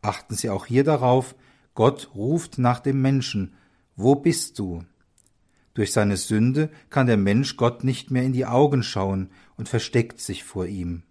Achten 0.00 0.36
Sie 0.36 0.50
auch 0.50 0.66
hier 0.66 0.84
darauf, 0.84 1.34
Gott 1.74 2.10
ruft 2.14 2.58
nach 2.58 2.78
dem 2.78 3.02
Menschen, 3.02 3.54
Wo 3.96 4.14
bist 4.14 4.58
du? 4.58 4.84
Durch 5.74 5.92
seine 5.92 6.16
Sünde 6.16 6.70
kann 6.90 7.06
der 7.06 7.16
Mensch 7.16 7.56
Gott 7.56 7.82
nicht 7.82 8.10
mehr 8.10 8.22
in 8.22 8.32
die 8.32 8.46
Augen 8.46 8.82
schauen 8.82 9.30
und 9.56 9.68
versteckt 9.68 10.20
sich 10.20 10.44
vor 10.44 10.66
ihm. 10.66 11.02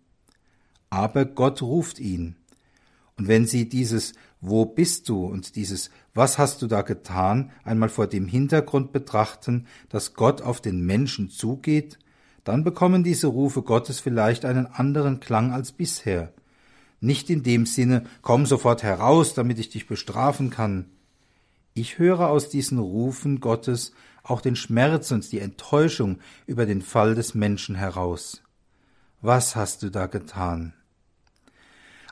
Aber 0.89 1.25
Gott 1.25 1.61
ruft 1.61 1.99
ihn. 1.99 2.35
Und 3.21 3.27
wenn 3.27 3.45
Sie 3.45 3.69
dieses 3.69 4.13
Wo 4.39 4.65
bist 4.65 5.07
du 5.07 5.27
und 5.27 5.55
dieses 5.55 5.91
Was 6.15 6.39
hast 6.39 6.63
du 6.63 6.65
da 6.65 6.81
getan 6.81 7.51
einmal 7.63 7.89
vor 7.89 8.07
dem 8.07 8.25
Hintergrund 8.25 8.91
betrachten, 8.91 9.67
dass 9.89 10.15
Gott 10.15 10.41
auf 10.41 10.59
den 10.59 10.83
Menschen 10.87 11.29
zugeht, 11.29 11.99
dann 12.43 12.63
bekommen 12.63 13.03
diese 13.03 13.27
Rufe 13.27 13.61
Gottes 13.61 13.99
vielleicht 13.99 14.43
einen 14.43 14.65
anderen 14.65 15.19
Klang 15.19 15.51
als 15.51 15.71
bisher. 15.71 16.33
Nicht 16.99 17.29
in 17.29 17.43
dem 17.43 17.67
Sinne, 17.67 18.05
komm 18.23 18.47
sofort 18.47 18.81
heraus, 18.81 19.35
damit 19.35 19.59
ich 19.59 19.69
dich 19.69 19.85
bestrafen 19.85 20.49
kann. 20.49 20.85
Ich 21.75 21.99
höre 21.99 22.27
aus 22.27 22.49
diesen 22.49 22.79
Rufen 22.79 23.39
Gottes 23.39 23.93
auch 24.23 24.41
den 24.41 24.55
Schmerz 24.55 25.11
und 25.11 25.31
die 25.31 25.41
Enttäuschung 25.41 26.17
über 26.47 26.65
den 26.65 26.81
Fall 26.81 27.13
des 27.13 27.35
Menschen 27.35 27.75
heraus. 27.75 28.41
Was 29.21 29.55
hast 29.55 29.83
du 29.83 29.91
da 29.91 30.07
getan? 30.07 30.73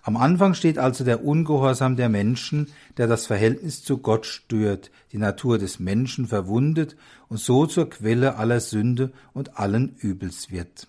Am 0.02 0.16
Anfang 0.18 0.54
steht 0.54 0.78
also 0.78 1.04
der 1.04 1.24
Ungehorsam 1.24 1.96
der 1.96 2.10
Menschen, 2.10 2.68
der 2.98 3.08
das 3.08 3.28
Verhältnis 3.28 3.84
zu 3.84 3.98
Gott 3.98 4.26
stört, 4.26 4.92
die 5.12 5.18
Natur 5.18 5.58
des 5.58 5.80
Menschen 5.80 6.28
verwundet 6.28 6.96
und 7.28 7.40
so 7.40 7.66
zur 7.66 7.90
Quelle 7.90 8.36
aller 8.36 8.60
Sünde 8.60 9.12
und 9.34 9.58
allen 9.58 9.96
Übels 9.98 10.52
wird. 10.52 10.88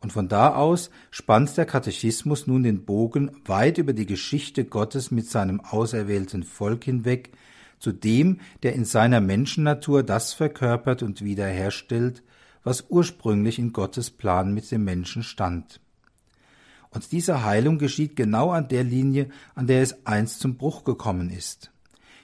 Und 0.00 0.12
von 0.12 0.28
da 0.28 0.54
aus 0.54 0.90
spannt 1.10 1.56
der 1.56 1.66
Katechismus 1.66 2.46
nun 2.46 2.62
den 2.62 2.84
Bogen 2.84 3.30
weit 3.46 3.78
über 3.78 3.92
die 3.92 4.06
Geschichte 4.06 4.64
Gottes 4.64 5.10
mit 5.10 5.26
seinem 5.26 5.60
auserwählten 5.60 6.44
Volk 6.44 6.84
hinweg, 6.84 7.32
zu 7.80 7.92
dem, 7.92 8.40
der 8.62 8.74
in 8.74 8.84
seiner 8.84 9.20
Menschennatur 9.20 10.02
das 10.02 10.32
verkörpert 10.32 11.02
und 11.02 11.22
wiederherstellt, 11.22 12.22
was 12.64 12.86
ursprünglich 12.88 13.58
in 13.58 13.72
Gottes 13.72 14.10
Plan 14.10 14.52
mit 14.52 14.70
dem 14.70 14.84
Menschen 14.84 15.22
stand. 15.22 15.80
Und 16.90 17.12
diese 17.12 17.44
Heilung 17.44 17.78
geschieht 17.78 18.16
genau 18.16 18.50
an 18.50 18.68
der 18.68 18.84
Linie, 18.84 19.28
an 19.54 19.66
der 19.66 19.82
es 19.82 20.06
einst 20.06 20.40
zum 20.40 20.56
Bruch 20.56 20.84
gekommen 20.84 21.30
ist. 21.30 21.70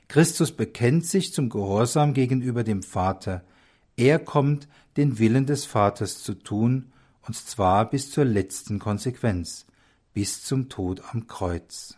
Christus 0.09 0.53
bekennt 0.53 1.07
sich 1.07 1.33
zum 1.33 1.49
Gehorsam 1.49 2.15
gegenüber 2.15 2.65
dem 2.65 2.83
Vater. 2.83 3.43
Er 3.97 4.19
kommt, 4.19 4.69
den 4.97 5.19
Willen 5.19 5.47
des 5.47 5.65
Vaters 5.65 6.23
zu 6.23 6.35
tun, 6.35 6.93
und 7.27 7.37
zwar 7.37 7.89
bis 7.89 8.11
zur 8.11 8.25
letzten 8.25 8.79
Konsequenz, 8.79 9.67
bis 10.13 10.43
zum 10.43 10.69
Tod 10.69 11.03
am 11.13 11.27
Kreuz. 11.27 11.97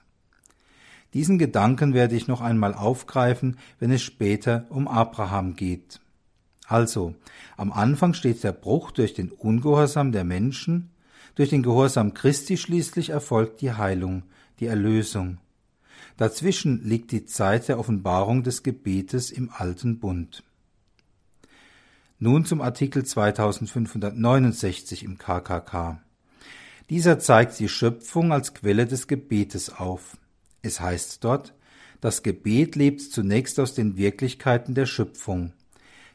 Diesen 1.15 1.39
Gedanken 1.39 1.95
werde 1.95 2.17
ich 2.17 2.29
noch 2.29 2.41
einmal 2.41 2.75
aufgreifen, 2.75 3.59
wenn 3.79 3.91
es 3.91 4.03
später 4.03 4.67
um 4.71 4.89
Abraham 4.89 5.57
geht. 5.57 6.01
Also, 6.67 7.15
am 7.57 7.73
Anfang 7.73 8.13
steht 8.13 8.43
der 8.43 8.53
Bruch 8.53 8.91
durch 8.91 9.15
den 9.15 9.31
Ungehorsam 9.31 10.13
der 10.13 10.25
Menschen, 10.25 10.91
durch 11.37 11.51
den 11.51 11.63
Gehorsam 11.63 12.15
Christi 12.15 12.57
schließlich 12.57 13.11
erfolgt 13.11 13.61
die 13.61 13.73
Heilung, 13.73 14.25
die 14.59 14.67
Erlösung. 14.67 15.39
Dazwischen 16.17 16.83
liegt 16.83 17.13
die 17.13 17.27
Zeit 17.27 17.69
der 17.69 17.79
Offenbarung 17.79 18.43
des 18.43 18.63
Gebetes 18.63 19.31
im 19.31 19.51
alten 19.53 20.01
Bund. 20.01 20.43
Nun 22.19 22.47
zum 22.47 22.63
Artikel 22.63 23.05
2569 23.05 25.05
im 25.05 25.19
KKK. 25.19 26.01
Dieser 26.89 27.19
zeigt 27.19 27.59
die 27.59 27.69
Schöpfung 27.69 28.33
als 28.33 28.55
Quelle 28.55 28.87
des 28.87 29.07
Gebetes 29.07 29.69
auf. 29.69 30.17
Es 30.63 30.81
heißt 30.81 31.23
dort, 31.23 31.53
das 32.01 32.23
Gebet 32.23 32.77
lebt 32.77 33.03
zunächst 33.03 33.61
aus 33.61 33.75
den 33.75 33.99
Wirklichkeiten 33.99 34.75
der 34.75 34.87
Schöpfung. 34.87 35.53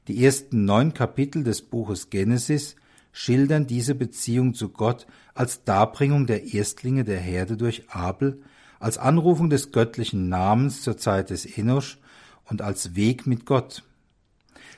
Die 0.07 0.25
ersten 0.25 0.65
neun 0.65 0.95
Kapitel 0.95 1.43
des 1.43 1.61
Buches 1.61 2.09
Genesis 2.09 2.75
schildern 3.11 3.67
diese 3.67 3.95
Beziehung 3.95 4.53
zu 4.53 4.69
Gott 4.69 5.07
als 5.33 5.63
Darbringung 5.63 6.27
der 6.27 6.53
Erstlinge 6.53 7.03
der 7.03 7.19
Herde 7.19 7.57
durch 7.57 7.89
Abel, 7.89 8.41
als 8.79 8.97
Anrufung 8.97 9.49
des 9.49 9.71
göttlichen 9.71 10.29
Namens 10.29 10.81
zur 10.81 10.97
Zeit 10.97 11.29
des 11.29 11.45
Enosch 11.45 11.99
und 12.45 12.61
als 12.61 12.95
Weg 12.95 13.27
mit 13.27 13.45
Gott. 13.45 13.83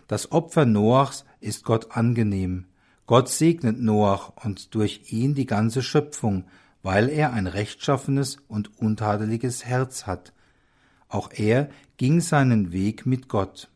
Das 0.08 0.32
Opfer 0.32 0.66
Noachs 0.66 1.26
ist 1.40 1.64
Gott 1.64 1.96
angenehm. 1.96 2.66
Gott 3.06 3.30
segnet 3.30 3.82
Noach 3.82 4.32
und 4.44 4.76
durch 4.76 5.12
ihn 5.12 5.36
die 5.36 5.46
ganze 5.46 5.82
Schöpfung, 5.82 6.46
weil 6.82 7.10
er 7.10 7.34
ein 7.34 7.48
rechtschaffenes 7.48 8.38
und 8.48 8.78
untadeliges 8.80 9.66
Herz 9.66 10.06
hat. 10.06 10.34
Auch 11.08 11.32
er 11.32 11.70
ging 11.98 12.22
seinen 12.22 12.72
Weg 12.72 13.06
mit 13.06 13.30
Gott. 13.30 13.70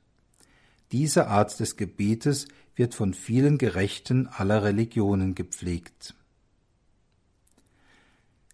Diese 0.92 1.28
Art 1.28 1.60
des 1.60 1.76
Gebetes 1.76 2.48
wird 2.76 2.96
von 2.96 3.14
vielen 3.14 3.58
Gerechten 3.58 4.28
aller 4.28 4.64
Religionen 4.64 5.36
gepflegt. 5.36 6.16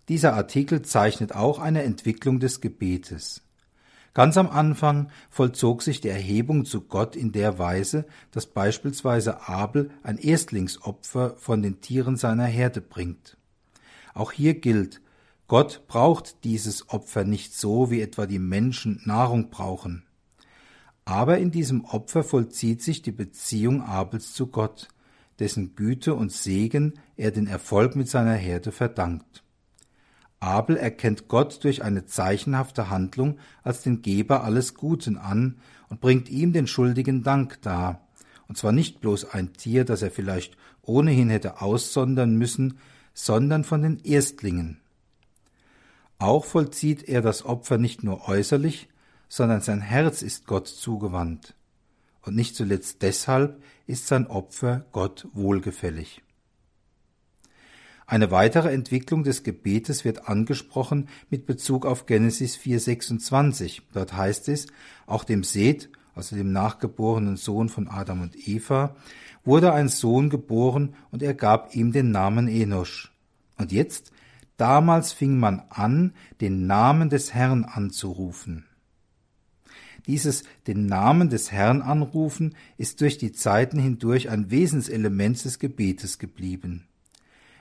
Dieser 0.09 0.33
Artikel 0.33 0.81
zeichnet 0.81 1.33
auch 1.33 1.59
eine 1.59 1.83
Entwicklung 1.83 2.39
des 2.39 2.59
Gebetes. 2.59 3.41
Ganz 4.13 4.37
am 4.37 4.49
Anfang 4.49 5.09
vollzog 5.29 5.81
sich 5.81 6.01
die 6.01 6.09
Erhebung 6.09 6.65
zu 6.65 6.81
Gott 6.81 7.15
in 7.15 7.31
der 7.31 7.57
Weise, 7.57 8.05
dass 8.31 8.45
beispielsweise 8.45 9.47
Abel 9.47 9.89
ein 10.03 10.17
Erstlingsopfer 10.17 11.35
von 11.37 11.63
den 11.63 11.81
Tieren 11.81 12.15
seiner 12.17 12.45
Herde 12.45 12.81
bringt. 12.81 13.37
Auch 14.13 14.31
hier 14.31 14.55
gilt, 14.55 15.01
Gott 15.47 15.83
braucht 15.87 16.43
dieses 16.43 16.89
Opfer 16.89 17.23
nicht 17.23 17.55
so, 17.55 17.89
wie 17.91 18.01
etwa 18.01 18.25
die 18.25 18.39
Menschen 18.39 19.01
Nahrung 19.05 19.49
brauchen. 19.49 20.03
Aber 21.05 21.37
in 21.37 21.51
diesem 21.51 21.83
Opfer 21.85 22.23
vollzieht 22.23 22.81
sich 22.81 23.01
die 23.01 23.11
Beziehung 23.11 23.81
Abels 23.81 24.33
zu 24.33 24.47
Gott, 24.47 24.87
dessen 25.39 25.75
Güte 25.75 26.13
und 26.13 26.31
Segen 26.31 26.93
er 27.17 27.31
den 27.31 27.47
Erfolg 27.47 27.95
mit 27.95 28.09
seiner 28.09 28.35
Herde 28.35 28.71
verdankt. 28.71 29.43
Abel 30.39 30.75
erkennt 30.75 31.27
Gott 31.27 31.63
durch 31.63 31.83
eine 31.83 32.05
zeichenhafte 32.05 32.89
Handlung 32.89 33.39
als 33.63 33.81
den 33.81 34.01
Geber 34.01 34.43
alles 34.43 34.73
Guten 34.73 35.17
an 35.17 35.57
und 35.89 36.01
bringt 36.01 36.29
ihm 36.29 36.51
den 36.53 36.67
schuldigen 36.67 37.23
Dank 37.23 37.61
dar, 37.61 38.07
und 38.47 38.57
zwar 38.57 38.73
nicht 38.73 38.99
bloß 38.99 39.31
ein 39.31 39.53
Tier, 39.53 39.85
das 39.85 40.01
er 40.01 40.11
vielleicht 40.11 40.57
ohnehin 40.81 41.29
hätte 41.29 41.61
aussondern 41.61 42.35
müssen, 42.35 42.77
sondern 43.13 43.63
von 43.63 43.81
den 43.81 43.99
Erstlingen. 44.03 44.81
Auch 46.19 46.45
vollzieht 46.45 47.07
er 47.07 47.21
das 47.21 47.45
Opfer 47.45 47.77
nicht 47.77 48.03
nur 48.03 48.27
äußerlich, 48.27 48.89
sondern 49.35 49.61
sein 49.61 49.81
Herz 49.81 50.21
ist 50.21 50.45
Gott 50.45 50.67
zugewandt. 50.67 51.55
Und 52.21 52.35
nicht 52.35 52.55
zuletzt 52.55 53.01
deshalb 53.01 53.63
ist 53.87 54.05
sein 54.05 54.27
Opfer 54.27 54.85
Gott 54.91 55.27
wohlgefällig. 55.33 56.21
Eine 58.05 58.29
weitere 58.29 58.71
Entwicklung 58.71 59.23
des 59.23 59.41
Gebetes 59.41 60.05
wird 60.05 60.29
angesprochen 60.29 61.09
mit 61.31 61.47
Bezug 61.47 61.87
auf 61.87 62.05
Genesis 62.05 62.55
4,26. 62.57 63.81
Dort 63.91 64.13
heißt 64.13 64.49
es, 64.49 64.67
auch 65.07 65.23
dem 65.23 65.43
Seth, 65.43 65.89
also 66.13 66.35
dem 66.35 66.51
nachgeborenen 66.51 67.35
Sohn 67.35 67.69
von 67.69 67.87
Adam 67.87 68.21
und 68.21 68.47
Eva, 68.47 68.95
wurde 69.43 69.73
ein 69.73 69.89
Sohn 69.89 70.29
geboren 70.29 70.93
und 71.09 71.23
er 71.23 71.33
gab 71.33 71.73
ihm 71.75 71.91
den 71.91 72.11
Namen 72.11 72.47
Enosch. 72.47 73.11
Und 73.57 73.71
jetzt, 73.71 74.11
damals 74.57 75.11
fing 75.11 75.39
man 75.39 75.63
an, 75.69 76.13
den 76.39 76.67
Namen 76.67 77.09
des 77.09 77.33
Herrn 77.33 77.63
anzurufen. 77.63 78.65
Dieses 80.07 80.43
den 80.67 80.85
Namen 80.85 81.29
des 81.29 81.51
Herrn 81.51 81.81
anrufen 81.81 82.55
ist 82.77 83.01
durch 83.01 83.17
die 83.17 83.31
Zeiten 83.31 83.79
hindurch 83.79 84.29
ein 84.29 84.51
Wesenselement 84.51 85.43
des 85.43 85.59
Gebetes 85.59 86.19
geblieben. 86.19 86.85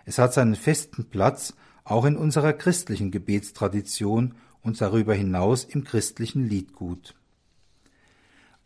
Es 0.05 0.19
hat 0.19 0.35
seinen 0.35 0.57
festen 0.57 1.05
Platz 1.05 1.55
auch 1.85 2.05
in 2.05 2.17
unserer 2.17 2.53
christlichen 2.53 3.11
Gebetstradition 3.11 4.35
und 4.63 4.81
darüber 4.81 5.15
hinaus 5.15 5.65
im 5.65 5.85
christlichen 5.85 6.49
Liedgut. 6.49 7.15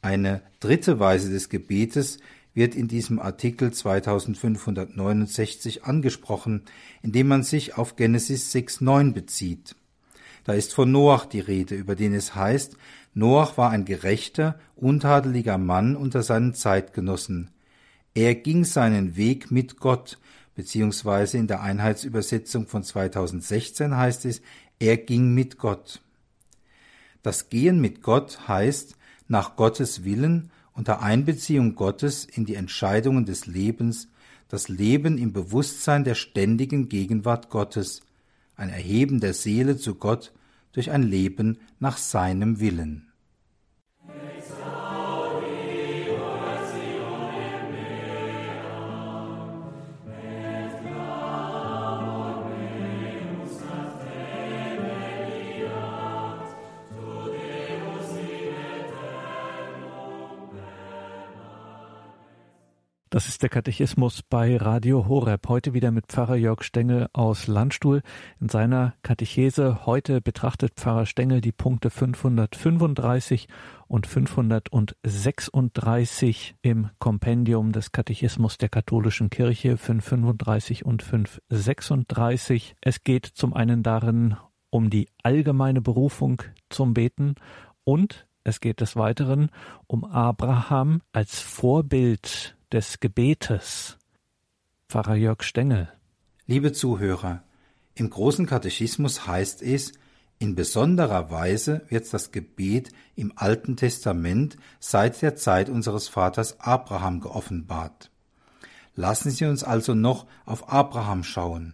Eine 0.03 0.43
dritte 0.61 1.01
Weise 1.01 1.31
des 1.31 1.49
Gebetes 1.49 2.19
wird 2.55 2.75
in 2.75 2.89
diesem 2.89 3.19
Artikel 3.19 3.73
2569 3.73 5.85
angesprochen, 5.85 6.63
indem 7.03 7.29
man 7.29 7.43
sich 7.43 7.77
auf 7.77 7.97
Genesis 7.97 8.55
6.9 8.55 9.13
bezieht. 9.13 9.77
Da 10.45 10.55
ist 10.55 10.73
von 10.73 10.91
Noach 10.91 11.27
die 11.27 11.41
Rede, 11.41 11.75
über 11.75 11.97
den 11.97 12.15
es 12.15 12.35
heißt, 12.35 12.79
Noach 13.19 13.57
war 13.57 13.71
ein 13.71 13.87
gerechter, 13.87 14.59
untadeliger 14.75 15.57
Mann 15.57 15.97
unter 15.97 16.23
seinen 16.23 16.53
Zeitgenossen. 16.53 17.51
Er 18.15 18.35
ging 18.35 18.67
seinen 18.67 19.17
Weg 19.17 19.51
mit 19.51 19.79
Gott, 19.79 20.19
beziehungsweise 20.55 21.39
in 21.39 21.47
der 21.47 21.63
Einheitsübersetzung 21.63 22.67
von 22.67 22.85
2016 22.85 23.97
heißt 23.97 24.27
es, 24.27 24.43
er 24.79 24.99
ging 24.99 25.33
mit 25.33 25.57
Gott. 25.57 26.03
Das 27.23 27.49
Gehen 27.49 27.81
mit 27.81 28.03
Gott 28.03 28.49
heißt, 28.49 28.97
nach 29.29 29.57
Gottes 29.57 30.05
Willen 30.05 30.51
unter 30.75 31.01
Einbeziehung 31.01 31.75
Gottes 31.75 32.27
in 32.27 32.45
die 32.45 32.55
Entscheidungen 32.55 33.25
des 33.25 33.47
Lebens, 33.47 34.09
das 34.49 34.69
Leben 34.69 35.17
im 35.17 35.33
Bewusstsein 35.33 36.05
der 36.05 36.17
ständigen 36.17 36.91
Gegenwart 36.91 37.49
Gottes, 37.49 38.03
ein 38.57 38.69
Erheben 38.69 39.21
der 39.21 39.33
Seele 39.33 39.79
zu 39.79 39.95
Gott 39.95 40.35
durch 40.77 40.91
ein 40.91 41.03
Leben 41.03 41.59
nach 41.79 41.97
seinem 41.97 42.61
Willen. 42.61 43.11
Das 63.17 63.29
ist 63.29 63.43
der 63.43 63.49
Katechismus 63.49 64.23
bei 64.23 64.59
Radio 64.59 65.09
Horeb. 65.09 65.49
Heute 65.49 65.73
wieder 65.73 65.91
mit 65.91 66.09
Pfarrer 66.09 66.37
Jörg 66.37 66.63
Stengel 66.63 67.09
aus 67.15 67.47
Landstuhl. 67.47 68.03
In 68.43 68.51
seiner 68.51 68.93
Katechese 69.01 69.87
heute 69.87 70.21
betrachtet 70.21 70.75
Pfarrer 70.77 71.07
Stengel 71.07 71.41
die 71.41 71.53
Punkte 71.53 71.89
535 71.89 73.49
und 73.89 74.07
536 74.07 76.57
im 76.61 76.91
Kompendium 76.99 77.73
des 77.73 77.91
Katechismus 77.91 78.59
der 78.59 78.69
katholischen 78.69 79.31
Kirche 79.31 79.79
535 79.79 80.85
und 80.85 81.03
536. 81.03 82.77
Es 82.83 83.03
geht 83.03 83.25
zum 83.25 83.55
einen 83.55 83.83
darin 83.83 84.37
um 84.69 84.91
die 84.91 85.09
allgemeine 85.23 85.81
Berufung 85.81 86.43
zum 86.69 86.93
Beten 86.93 87.37
und 87.83 88.27
es 88.45 88.61
geht 88.61 88.83
des 88.83 88.95
Weiteren 88.95 89.49
um 89.87 90.05
Abraham 90.05 91.01
als 91.13 91.41
Vorbild 91.41 92.56
des 92.77 93.01
Gebetes. 93.01 93.97
Pfarrer 94.91 95.15
Jörg 95.15 95.43
Stengel. 95.43 95.89
Liebe 96.47 96.75
Zuhörer, 96.75 97.43
im 97.95 98.11
großen 98.11 98.45
Katechismus 98.45 99.27
heißt 99.27 99.63
es, 99.63 99.93
in 100.39 100.55
besonderer 100.55 101.31
Weise 101.31 101.87
wird 101.89 102.13
das 102.13 102.33
Gebet 102.33 102.93
im 103.15 103.33
Alten 103.35 103.79
Testament 103.79 104.59
seit 104.79 105.23
der 105.23 105.37
Zeit 105.37 105.71
unseres 105.71 106.09
Vaters 106.09 106.61
Abraham 106.61 107.23
geoffenbart. 107.23 108.11
Lassen 108.95 109.31
Sie 109.31 109.47
uns 109.47 109.65
also 109.65 109.95
noch 109.95 110.27
auf 110.45 110.71
Abraham 110.71 111.25
schauen. 111.25 111.73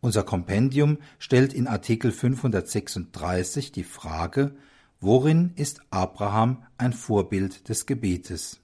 Unser 0.00 0.22
Kompendium 0.22 0.98
stellt 1.18 1.52
in 1.52 1.66
Artikel 1.66 2.12
536 2.12 3.72
die 3.72 3.82
Frage, 3.82 4.54
worin 5.00 5.52
ist 5.56 5.80
Abraham 5.90 6.62
ein 6.78 6.92
Vorbild 6.92 7.68
des 7.68 7.86
Gebetes? 7.86 8.60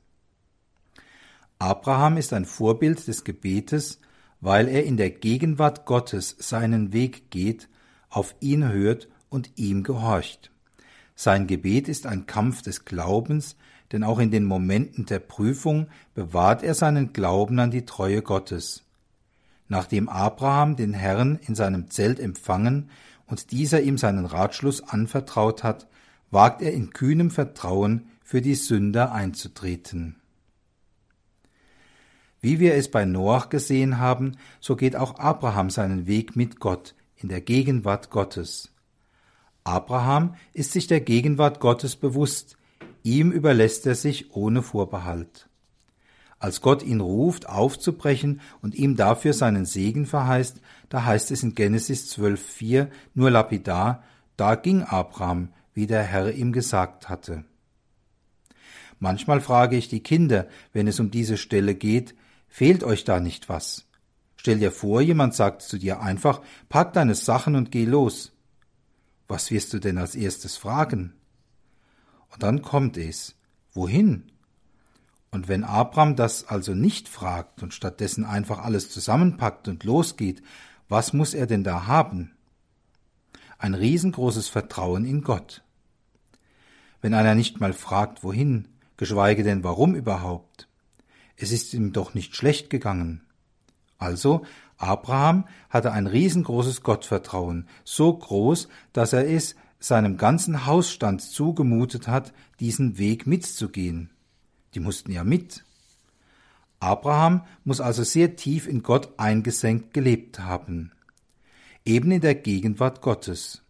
Abraham 1.58 2.18
ist 2.18 2.32
ein 2.32 2.44
Vorbild 2.44 3.06
des 3.06 3.24
Gebetes, 3.24 4.00
weil 4.40 4.68
er 4.68 4.84
in 4.84 4.96
der 4.96 5.10
Gegenwart 5.10 5.86
Gottes 5.86 6.36
seinen 6.38 6.92
Weg 6.92 7.30
geht, 7.30 7.68
auf 8.10 8.34
ihn 8.40 8.68
hört 8.68 9.08
und 9.30 9.50
ihm 9.56 9.82
gehorcht. 9.82 10.50
Sein 11.14 11.46
Gebet 11.46 11.88
ist 11.88 12.06
ein 12.06 12.26
Kampf 12.26 12.60
des 12.60 12.84
Glaubens, 12.84 13.56
denn 13.90 14.04
auch 14.04 14.18
in 14.18 14.30
den 14.30 14.44
Momenten 14.44 15.06
der 15.06 15.18
Prüfung 15.18 15.88
bewahrt 16.14 16.62
er 16.62 16.74
seinen 16.74 17.14
Glauben 17.14 17.58
an 17.58 17.70
die 17.70 17.86
Treue 17.86 18.20
Gottes. 18.20 18.84
Nachdem 19.68 20.08
Abraham 20.08 20.76
den 20.76 20.92
Herrn 20.92 21.38
in 21.46 21.54
seinem 21.54 21.90
Zelt 21.90 22.20
empfangen 22.20 22.90
und 23.26 23.50
dieser 23.50 23.80
ihm 23.80 23.96
seinen 23.96 24.26
Ratschluss 24.26 24.82
anvertraut 24.82 25.64
hat, 25.64 25.88
wagt 26.30 26.60
er 26.60 26.72
in 26.72 26.90
kühnem 26.90 27.30
Vertrauen 27.30 28.08
für 28.22 28.42
die 28.42 28.54
Sünder 28.54 29.12
einzutreten. 29.12 30.16
Wie 32.46 32.60
wir 32.60 32.76
es 32.76 32.88
bei 32.92 33.04
Noach 33.04 33.48
gesehen 33.48 33.98
haben, 33.98 34.36
so 34.60 34.76
geht 34.76 34.94
auch 34.94 35.18
Abraham 35.18 35.68
seinen 35.68 36.06
Weg 36.06 36.36
mit 36.36 36.60
Gott 36.60 36.94
in 37.16 37.28
der 37.28 37.40
Gegenwart 37.40 38.08
Gottes. 38.10 38.70
Abraham 39.64 40.36
ist 40.52 40.70
sich 40.70 40.86
der 40.86 41.00
Gegenwart 41.00 41.58
Gottes 41.58 41.96
bewusst, 41.96 42.56
ihm 43.02 43.32
überlässt 43.32 43.84
er 43.84 43.96
sich 43.96 44.32
ohne 44.36 44.62
Vorbehalt. 44.62 45.48
Als 46.38 46.60
Gott 46.60 46.84
ihn 46.84 47.00
ruft, 47.00 47.48
aufzubrechen 47.48 48.40
und 48.62 48.76
ihm 48.76 48.94
dafür 48.94 49.32
seinen 49.32 49.64
Segen 49.64 50.06
verheißt, 50.06 50.60
da 50.88 51.04
heißt 51.04 51.32
es 51.32 51.42
in 51.42 51.56
Genesis 51.56 52.16
12,4 52.16 52.86
nur 53.14 53.32
lapidar, 53.32 54.04
da 54.36 54.54
ging 54.54 54.84
Abraham, 54.84 55.48
wie 55.74 55.88
der 55.88 56.04
Herr 56.04 56.30
ihm 56.30 56.52
gesagt 56.52 57.08
hatte. 57.08 57.44
Manchmal 59.00 59.40
frage 59.40 59.76
ich 59.76 59.88
die 59.88 60.04
Kinder, 60.04 60.46
wenn 60.72 60.86
es 60.86 61.00
um 61.00 61.10
diese 61.10 61.38
Stelle 61.38 61.74
geht, 61.74 62.14
fehlt 62.56 62.84
euch 62.84 63.04
da 63.04 63.20
nicht 63.20 63.50
was? 63.50 63.84
Stell 64.38 64.58
dir 64.58 64.72
vor, 64.72 65.02
jemand 65.02 65.34
sagt 65.34 65.60
zu 65.60 65.76
dir 65.76 66.00
einfach, 66.00 66.40
pack 66.70 66.94
deine 66.94 67.14
Sachen 67.14 67.54
und 67.54 67.70
geh 67.70 67.84
los. 67.84 68.32
Was 69.28 69.50
wirst 69.50 69.74
du 69.74 69.78
denn 69.78 69.98
als 69.98 70.14
erstes 70.14 70.56
fragen? 70.56 71.12
Und 72.32 72.42
dann 72.42 72.62
kommt 72.62 72.96
es. 72.96 73.34
Wohin? 73.74 74.32
Und 75.30 75.48
wenn 75.48 75.64
Abraham 75.64 76.16
das 76.16 76.48
also 76.48 76.72
nicht 76.72 77.10
fragt 77.10 77.62
und 77.62 77.74
stattdessen 77.74 78.24
einfach 78.24 78.60
alles 78.60 78.88
zusammenpackt 78.88 79.68
und 79.68 79.84
losgeht, 79.84 80.42
was 80.88 81.12
muss 81.12 81.34
er 81.34 81.46
denn 81.46 81.62
da 81.62 81.86
haben? 81.86 82.30
Ein 83.58 83.74
riesengroßes 83.74 84.48
Vertrauen 84.48 85.04
in 85.04 85.20
Gott. 85.20 85.62
Wenn 87.02 87.12
einer 87.12 87.34
nicht 87.34 87.60
mal 87.60 87.74
fragt, 87.74 88.24
wohin, 88.24 88.68
geschweige 88.96 89.42
denn 89.42 89.62
warum 89.62 89.94
überhaupt. 89.94 90.65
Es 91.36 91.52
ist 91.52 91.74
ihm 91.74 91.92
doch 91.92 92.14
nicht 92.14 92.34
schlecht 92.34 92.70
gegangen. 92.70 93.22
Also, 93.98 94.44
Abraham 94.78 95.46
hatte 95.70 95.92
ein 95.92 96.06
riesengroßes 96.06 96.82
Gottvertrauen, 96.82 97.68
so 97.84 98.12
groß, 98.12 98.68
dass 98.92 99.12
er 99.12 99.28
es 99.28 99.54
seinem 99.78 100.16
ganzen 100.16 100.66
Hausstand 100.66 101.22
zugemutet 101.22 102.08
hat, 102.08 102.32
diesen 102.60 102.98
Weg 102.98 103.26
mitzugehen. 103.26 104.10
Die 104.74 104.80
mussten 104.80 105.12
ja 105.12 105.24
mit. 105.24 105.64
Abraham 106.80 107.42
muss 107.64 107.80
also 107.80 108.04
sehr 108.04 108.36
tief 108.36 108.66
in 108.66 108.82
Gott 108.82 109.18
eingesenkt 109.18 109.94
gelebt 109.94 110.40
haben. 110.40 110.92
Eben 111.84 112.10
in 112.10 112.20
der 112.20 112.34
Gegenwart 112.34 113.00
Gottes. 113.00 113.62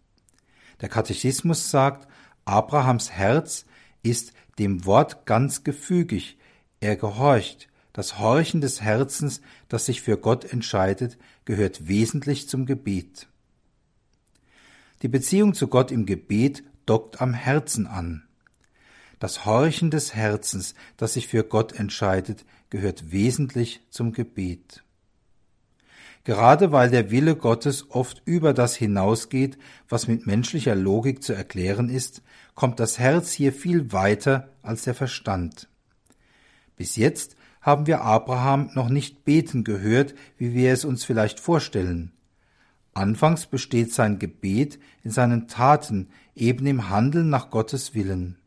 Der 0.80 0.88
Katechismus 0.88 1.70
sagt, 1.70 2.08
Abrahams 2.44 3.10
Herz 3.10 3.66
ist 4.02 4.32
dem 4.58 4.84
Wort 4.84 5.26
ganz 5.26 5.64
gefügig, 5.64 6.35
er 6.80 6.96
gehorcht, 6.96 7.68
das 7.92 8.18
Horchen 8.18 8.60
des 8.60 8.82
Herzens, 8.82 9.40
das 9.68 9.86
sich 9.86 10.02
für 10.02 10.18
Gott 10.18 10.44
entscheidet, 10.44 11.16
gehört 11.44 11.88
wesentlich 11.88 12.48
zum 12.48 12.66
Gebet. 12.66 13.26
Die 15.02 15.08
Beziehung 15.08 15.54
zu 15.54 15.68
Gott 15.68 15.90
im 15.90 16.04
Gebet 16.04 16.62
dockt 16.84 17.20
am 17.20 17.32
Herzen 17.34 17.86
an. 17.86 18.22
Das 19.18 19.46
Horchen 19.46 19.90
des 19.90 20.14
Herzens, 20.14 20.74
das 20.96 21.14
sich 21.14 21.26
für 21.26 21.42
Gott 21.42 21.72
entscheidet, 21.72 22.44
gehört 22.68 23.12
wesentlich 23.12 23.80
zum 23.90 24.12
Gebet. 24.12 24.82
Gerade 26.24 26.72
weil 26.72 26.90
der 26.90 27.10
Wille 27.10 27.36
Gottes 27.36 27.90
oft 27.90 28.20
über 28.24 28.52
das 28.52 28.74
hinausgeht, 28.74 29.56
was 29.88 30.08
mit 30.08 30.26
menschlicher 30.26 30.74
Logik 30.74 31.22
zu 31.22 31.32
erklären 31.32 31.88
ist, 31.88 32.20
kommt 32.54 32.80
das 32.80 32.98
Herz 32.98 33.32
hier 33.32 33.52
viel 33.52 33.92
weiter 33.92 34.50
als 34.60 34.82
der 34.82 34.94
Verstand. 34.94 35.68
Bis 36.76 36.96
jetzt 36.96 37.36
haben 37.60 37.86
wir 37.86 38.02
Abraham 38.02 38.70
noch 38.74 38.88
nicht 38.88 39.24
beten 39.24 39.64
gehört, 39.64 40.14
wie 40.38 40.54
wir 40.54 40.72
es 40.72 40.84
uns 40.84 41.04
vielleicht 41.04 41.40
vorstellen. 41.40 42.12
Anfangs 42.94 43.46
besteht 43.46 43.92
sein 43.92 44.18
Gebet 44.18 44.78
in 45.02 45.10
seinen 45.10 45.48
Taten, 45.48 46.08
eben 46.34 46.64
im 46.66 46.88
Handeln 46.88 47.28
nach 47.28 47.50
Gottes 47.50 47.94
Willen. 47.94 48.38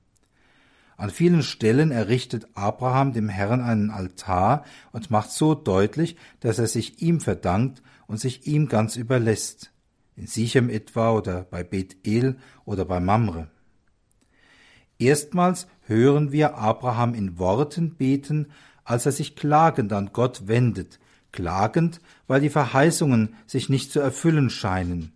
An 0.98 1.12
vielen 1.12 1.44
Stellen 1.44 1.92
errichtet 1.92 2.48
Abraham 2.56 3.14
dem 3.14 3.30
Herrn 3.30 3.62
einen 3.62 3.90
Altar 3.90 4.66
und 4.92 5.12
macht 5.12 5.32
so 5.32 5.56
deutlich, 5.56 6.18
dass 6.40 6.60
er 6.60 6.68
sich 6.68 7.02
ihm 7.02 7.22
verdankt 7.22 7.82
und 8.08 8.20
sich 8.20 8.48
ihm 8.48 8.68
ganz 8.68 8.96
überlässt. 8.96 9.72
In 10.16 10.28
Sichem 10.28 10.70
etwa 10.70 11.12
oder 11.12 11.44
bei 11.44 11.64
Bethel 11.64 12.38
oder 12.66 12.86
bei 12.86 13.00
Mamre. 13.00 13.50
Erstmals 15.00 15.68
hören 15.88 16.32
wir 16.32 16.58
Abraham 16.58 17.14
in 17.14 17.40
Worten 17.40 17.96
beten, 17.96 18.52
als 18.84 19.06
er 19.06 19.14
sich 19.14 19.36
klagend 19.36 19.94
an 19.94 20.12
Gott 20.12 20.48
wendet, 20.48 21.00
klagend, 21.32 22.02
weil 22.28 22.42
die 22.42 22.50
Verheißungen 22.50 23.36
sich 23.48 23.70
nicht 23.70 23.92
zu 23.92 24.00
erfüllen 24.00 24.50
scheinen. 24.50 25.14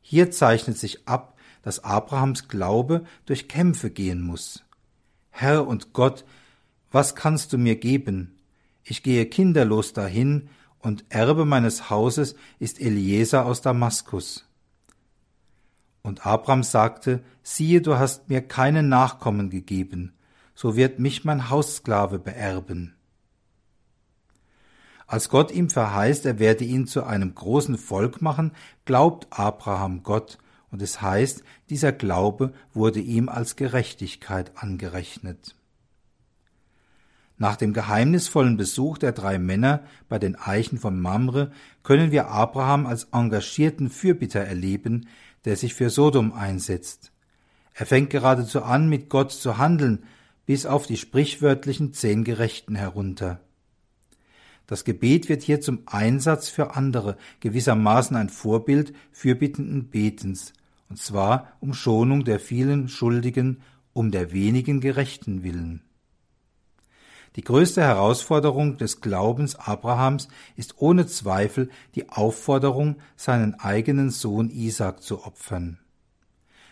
Hier 0.00 0.30
zeichnet 0.30 0.78
sich 0.78 1.08
ab, 1.08 1.36
dass 1.62 1.82
Abrahams 1.82 2.46
Glaube 2.48 3.04
durch 3.24 3.48
Kämpfe 3.48 3.90
gehen 3.90 4.22
muss. 4.22 4.62
Herr 5.30 5.66
und 5.66 5.92
Gott, 5.92 6.24
was 6.92 7.16
kannst 7.16 7.52
du 7.52 7.58
mir 7.58 7.76
geben? 7.76 8.38
Ich 8.84 9.02
gehe 9.02 9.26
kinderlos 9.26 9.92
dahin, 9.92 10.48
und 10.78 11.04
Erbe 11.08 11.44
meines 11.44 11.90
Hauses 11.90 12.36
ist 12.60 12.80
Eliezer 12.80 13.44
aus 13.44 13.60
Damaskus. 13.60 14.45
Und 16.06 16.24
Abraham 16.24 16.62
sagte, 16.62 17.20
siehe, 17.42 17.82
du 17.82 17.98
hast 17.98 18.28
mir 18.28 18.40
keinen 18.40 18.88
Nachkommen 18.88 19.50
gegeben, 19.50 20.14
so 20.54 20.76
wird 20.76 21.00
mich 21.00 21.24
mein 21.24 21.50
Haussklave 21.50 22.20
beerben. 22.20 22.94
Als 25.08 25.28
Gott 25.28 25.50
ihm 25.50 25.68
verheißt, 25.68 26.24
er 26.24 26.38
werde 26.38 26.62
ihn 26.62 26.86
zu 26.86 27.02
einem 27.02 27.34
großen 27.34 27.76
Volk 27.76 28.22
machen, 28.22 28.52
glaubt 28.84 29.26
Abraham 29.30 30.04
Gott 30.04 30.38
und 30.70 30.80
es 30.80 31.02
heißt, 31.02 31.42
dieser 31.70 31.90
Glaube 31.90 32.52
wurde 32.72 33.00
ihm 33.00 33.28
als 33.28 33.56
Gerechtigkeit 33.56 34.52
angerechnet. 34.54 35.56
Nach 37.36 37.56
dem 37.56 37.72
geheimnisvollen 37.72 38.56
Besuch 38.56 38.96
der 38.96 39.10
drei 39.10 39.40
Männer 39.40 39.82
bei 40.08 40.20
den 40.20 40.36
Eichen 40.36 40.78
von 40.78 41.00
Mamre 41.00 41.50
können 41.82 42.12
wir 42.12 42.28
Abraham 42.28 42.86
als 42.86 43.08
engagierten 43.12 43.90
Fürbitter 43.90 44.40
erleben, 44.40 45.08
der 45.46 45.56
sich 45.56 45.72
für 45.72 45.88
Sodom 45.88 46.34
einsetzt. 46.34 47.12
Er 47.72 47.86
fängt 47.86 48.10
geradezu 48.10 48.62
an, 48.62 48.88
mit 48.88 49.08
Gott 49.08 49.32
zu 49.32 49.56
handeln, 49.56 50.02
bis 50.44 50.66
auf 50.66 50.86
die 50.86 50.96
sprichwörtlichen 50.96 51.94
zehn 51.94 52.24
Gerechten 52.24 52.74
herunter. 52.74 53.40
Das 54.66 54.84
Gebet 54.84 55.28
wird 55.28 55.42
hier 55.42 55.60
zum 55.60 55.82
Einsatz 55.86 56.48
für 56.48 56.74
andere, 56.74 57.16
gewissermaßen 57.40 58.16
ein 58.16 58.28
Vorbild 58.28 58.92
fürbittenden 59.12 59.88
Betens, 59.88 60.52
und 60.88 60.98
zwar 60.98 61.52
um 61.60 61.72
Schonung 61.72 62.24
der 62.24 62.40
vielen 62.40 62.88
Schuldigen, 62.88 63.62
um 63.92 64.10
der 64.10 64.32
wenigen 64.32 64.80
Gerechten 64.80 65.42
willen. 65.42 65.85
Die 67.36 67.44
größte 67.44 67.82
Herausforderung 67.82 68.78
des 68.78 69.02
Glaubens 69.02 69.56
Abrahams 69.56 70.28
ist 70.56 70.76
ohne 70.78 71.06
Zweifel 71.06 71.68
die 71.94 72.08
Aufforderung, 72.08 72.96
seinen 73.14 73.54
eigenen 73.54 74.10
Sohn 74.10 74.48
Isaac 74.48 75.02
zu 75.02 75.22
opfern. 75.22 75.78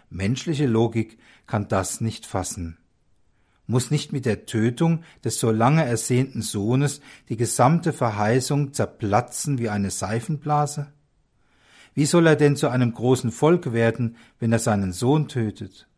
Menschliche 0.09 0.67
Logik 0.67 1.19
kann 1.47 1.69
das 1.69 2.01
nicht 2.01 2.25
fassen. 2.25 2.79
Muss 3.67 3.91
nicht 3.91 4.13
mit 4.13 4.25
der 4.25 4.47
Tötung 4.47 5.03
des 5.23 5.39
so 5.39 5.51
lange 5.51 5.85
ersehnten 5.85 6.41
Sohnes 6.41 7.01
die 7.29 7.37
gesamte 7.37 7.93
Verheißung 7.93 8.73
zerplatzen 8.73 9.59
wie 9.59 9.69
eine 9.69 9.91
Seifenblase? 9.91 10.93
Wie 11.95 12.07
soll 12.07 12.27
er 12.27 12.37
denn 12.37 12.57
zu 12.57 12.69
einem 12.69 12.93
großen 12.93 13.33
Volk 13.33 13.73
werden, 13.73 14.17
wenn 14.39 14.53
er 14.53 14.59
seinen 14.59 14.93
Sohn 14.93 15.29
tötet? 15.29 15.89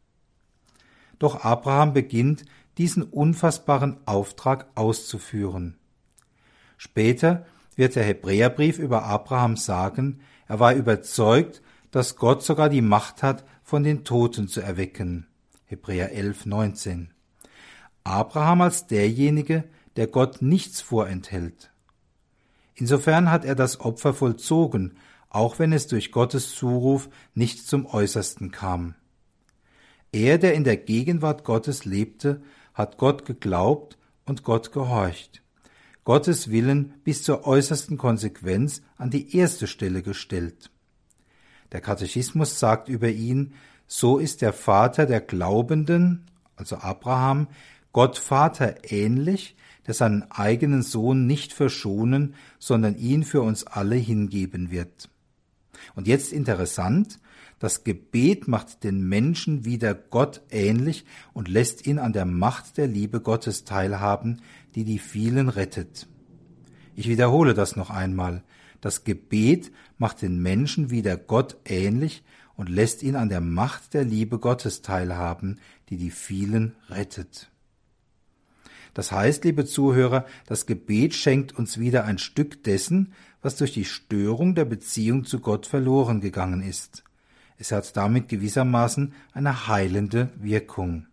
Doch 1.19 1.45
Abraham 1.45 1.93
beginnt, 1.93 2.45
diesen 2.79 3.03
unfassbaren 3.03 3.99
Auftrag 4.07 4.67
auszuführen. 4.75 5.79
Später 6.77 7.47
wird 7.75 7.95
der 7.95 8.05
Hebräerbrief 8.05 8.79
über 8.79 9.05
Abraham 9.05 9.57
sagen, 9.57 10.21
er 10.49 10.61
war 10.61 10.75
überzeugt, 10.75 11.63
dass 11.91 12.17
Gott 12.17 12.43
sogar 12.43 12.69
die 12.69 12.83
Macht 12.83 13.23
hat, 13.23 13.45
von 13.63 13.83
den 13.83 14.05
Toten 14.05 14.47
zu 14.49 14.61
erwecken. 14.61 15.27
Hebräer 15.65 16.13
11, 16.13 16.47
19. 16.47 17.11
Abraham 18.05 18.61
als 18.61 18.87
derjenige, 18.87 19.65
der 19.97 20.07
Gott 20.07 20.41
nichts 20.41 20.81
vorenthält. 20.81 21.73
Insofern 22.75 23.31
hat 23.31 23.45
er 23.45 23.55
das 23.55 23.81
Opfer 23.81 24.15
vollzogen, 24.15 24.99
auch 25.31 25.59
wenn 25.59 25.73
es 25.73 25.87
durch 25.89 26.13
Gottes 26.13 26.55
Zuruf 26.55 27.09
nicht 27.35 27.67
zum 27.67 27.87
Äußersten 27.87 28.53
kam. 28.53 28.95
Er, 30.13 30.39
der 30.39 30.55
in 30.55 30.65
der 30.65 30.77
Gegenwart 30.77 31.43
Gottes 31.43 31.85
lebte, 31.85 32.43
hat 32.77 32.99
Gott 32.99 33.25
geglaubt 33.25 33.97
und 34.27 34.45
Gott 34.45 34.71
gehorcht. 34.71 35.43
Gottes 36.05 36.51
Willen 36.51 36.95
bis 37.03 37.25
zur 37.25 37.47
äußersten 37.47 37.97
Konsequenz 37.97 38.83
an 38.99 39.11
die 39.11 39.35
erste 39.35 39.67
Stelle 39.67 40.03
gestellt. 40.03 40.71
Der 41.73 41.81
Katechismus 41.81 42.61
sagt 42.61 42.89
über 42.89 43.09
ihn, 43.09 43.55
so 43.87 44.19
ist 44.19 44.43
der 44.43 44.53
Vater 44.53 45.07
der 45.07 45.21
Glaubenden, 45.21 46.31
also 46.55 46.77
Abraham, 46.77 47.49
Gott 47.93 48.19
Vater 48.19 48.93
ähnlich, 48.93 49.57
der 49.87 49.95
seinen 49.95 50.31
eigenen 50.31 50.83
Sohn 50.83 51.27
nicht 51.27 51.55
verschonen, 51.55 52.35
sondern 52.59 52.97
ihn 52.97 53.25
für 53.25 53.41
uns 53.41 53.67
alle 53.67 53.97
hingeben 53.97 54.71
wird. 54.71 55.09
Und 55.95 56.07
jetzt 56.07 56.33
interessant, 56.33 57.21
das 57.59 57.85
Gebet 57.85 58.49
macht 58.49 58.85
den 58.85 59.09
Menschen 59.09 59.65
wieder 59.65 59.95
Gott 59.95 60.43
ähnlich 60.51 61.07
und 61.33 61.49
lässt 61.49 61.87
ihn 61.87 61.99
an 61.99 62.13
der 62.13 62.27
Macht 62.27 62.77
der 62.77 62.87
Liebe 62.87 63.21
Gottes 63.21 63.65
teilhaben, 63.65 64.43
die 64.75 64.85
die 64.85 64.99
vielen 64.99 65.49
rettet. 65.49 66.07
Ich 66.95 67.09
wiederhole 67.09 67.55
das 67.55 67.77
noch 67.77 67.89
einmal. 67.89 68.43
Das 68.83 69.05
Gebet 69.05 69.73
macht 69.97 70.21
den 70.21 70.43
Menschen 70.43 70.91
wieder 70.91 71.17
Gott 71.17 71.57
ähnlich 71.65 72.25
und 72.57 72.69
lässt 72.69 73.03
ihn 73.03 73.17
an 73.17 73.31
der 73.31 73.41
Macht 73.41 73.95
der 73.95 74.05
Liebe 74.05 74.39
Gottes 74.39 74.83
teilhaben, 74.83 75.59
die 75.89 75.97
die 75.97 76.11
vielen 76.11 76.75
rettet. 76.91 77.51
Das 78.93 79.13
heißt, 79.13 79.45
liebe 79.45 79.67
Zuhörer, 79.67 80.25
das 80.47 80.67
Gebet 80.67 81.15
schenkt 81.15 81.53
uns 81.53 81.79
wieder 81.79 82.05
ein 82.05 82.19
Stück 82.19 82.65
dessen, 82.65 83.13
was 83.43 83.57
durch 83.57 83.73
die 83.73 83.85
Störung 83.85 84.55
der 84.55 84.65
Beziehung 84.65 85.25
zu 85.25 85.41
Gott 85.41 85.67
verloren 85.67 86.21
gegangen 86.21 86.63
ist. 86.63 87.05
Es 87.59 87.73
hat 87.73 87.97
damit 87.97 88.29
gewissermaßen 88.29 89.15
eine 89.33 89.67
heilende 89.67 90.31
Wirkung. 90.37 91.07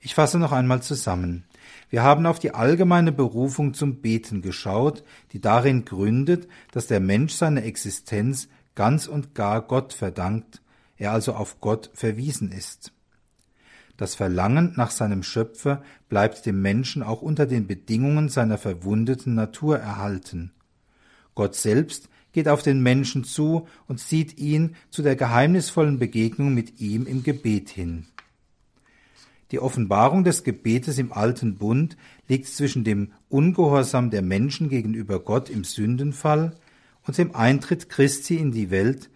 Ich 0.00 0.14
fasse 0.14 0.38
noch 0.38 0.52
einmal 0.52 0.82
zusammen. 0.82 1.44
Wir 1.88 2.02
haben 2.02 2.26
auf 2.26 2.38
die 2.38 2.54
allgemeine 2.54 3.10
Berufung 3.10 3.72
zum 3.72 4.02
Beten 4.02 4.42
geschaut, 4.42 5.02
die 5.32 5.40
darin 5.40 5.84
gründet, 5.84 6.46
dass 6.72 6.86
der 6.86 7.00
Mensch 7.00 7.32
seine 7.32 7.62
Existenz 7.62 8.48
ganz 8.74 9.06
und 9.06 9.34
gar 9.34 9.62
Gott 9.62 9.92
verdankt, 9.92 10.60
er 10.96 11.12
also 11.12 11.34
auf 11.34 11.60
Gott 11.60 11.90
verwiesen 11.94 12.52
ist. 12.52 12.92
Das 13.96 14.14
Verlangen 14.14 14.72
nach 14.76 14.90
seinem 14.90 15.22
Schöpfer 15.22 15.82
bleibt 16.08 16.46
dem 16.46 16.60
Menschen 16.60 17.02
auch 17.02 17.22
unter 17.22 17.46
den 17.46 17.66
Bedingungen 17.66 18.28
seiner 18.28 18.58
verwundeten 18.58 19.34
Natur 19.34 19.78
erhalten. 19.78 20.52
Gott 21.34 21.54
selbst 21.54 22.08
geht 22.34 22.48
auf 22.48 22.62
den 22.62 22.82
Menschen 22.82 23.24
zu 23.24 23.66
und 23.86 24.00
zieht 24.00 24.36
ihn 24.36 24.74
zu 24.90 25.02
der 25.02 25.16
geheimnisvollen 25.16 25.98
Begegnung 25.98 26.52
mit 26.52 26.80
ihm 26.80 27.06
im 27.06 27.22
Gebet 27.22 27.70
hin. 27.70 28.06
Die 29.52 29.60
Offenbarung 29.60 30.24
des 30.24 30.42
Gebetes 30.42 30.98
im 30.98 31.12
alten 31.12 31.54
Bund 31.56 31.96
liegt 32.28 32.48
zwischen 32.48 32.82
dem 32.82 33.12
Ungehorsam 33.28 34.10
der 34.10 34.22
Menschen 34.22 34.68
gegenüber 34.68 35.20
Gott 35.20 35.48
im 35.48 35.62
Sündenfall 35.62 36.56
und 37.06 37.16
dem 37.16 37.36
Eintritt 37.36 37.88
Christi 37.88 38.36
in 38.36 38.50
die 38.50 38.70
Welt, 38.70 39.10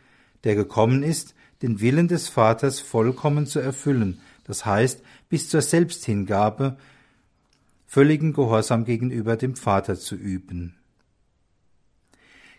der 0.45 0.55
gekommen 0.55 1.03
ist, 1.03 1.35
den 1.61 1.81
Willen 1.81 2.07
des 2.07 2.29
Vaters 2.29 2.79
vollkommen 2.79 3.47
zu 3.47 3.59
erfüllen, 3.59 4.21
das 4.45 4.65
heißt 4.65 5.03
bis 5.29 5.49
zur 5.49 5.61
Selbsthingabe, 5.61 6.77
völligen 7.89 8.33
Gehorsam 8.33 8.85
gegenüber 8.85 9.37
dem 9.37 9.57
Vater 9.57 9.97
zu 9.99 10.15
üben. 10.15 10.78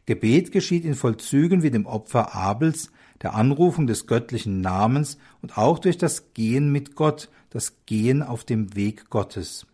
Gebet 0.10 0.52
geschieht 0.52 0.86
in 0.86 0.95
Vollzügen 0.95 1.62
wie 1.62 1.69
dem 1.69 1.86
Opfer 1.86 2.34
Abels, 2.34 2.89
der 3.22 3.36
Anrufung 3.36 3.86
des 3.86 4.08
göttlichen 4.08 4.60
Namens 4.60 5.19
und 5.43 5.56
auch 5.56 5.78
durch 5.78 6.00
das 6.00 6.34
Gehen 6.34 6.72
mit 6.72 6.95
Gott, 6.95 7.30
das 7.52 7.86
Gehen 7.86 8.24
auf 8.24 8.43
dem 8.43 8.76
Weg 8.76 9.12
Gottes. 9.12 9.67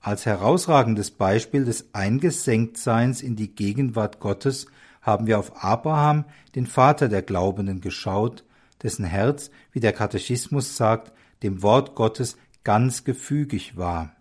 Als 0.00 0.24
herausragendes 0.24 1.10
Beispiel 1.10 1.66
des 1.66 1.90
Eingesenktseins 1.92 3.20
in 3.20 3.36
die 3.36 3.54
Gegenwart 3.54 4.18
Gottes 4.18 4.64
haben 5.02 5.26
wir 5.26 5.38
auf 5.38 5.62
Abraham, 5.62 6.24
den 6.54 6.66
Vater 6.66 7.10
der 7.10 7.20
Glaubenden, 7.20 7.82
geschaut, 7.82 8.44
dessen 8.82 9.04
Herz, 9.04 9.50
wie 9.72 9.80
der 9.80 9.92
Katechismus 9.92 10.78
sagt, 10.78 11.12
dem 11.42 11.62
Wort 11.62 11.96
Gottes 11.96 12.38
ganz 12.64 13.04
gefügig 13.04 13.76
war. 13.76 14.16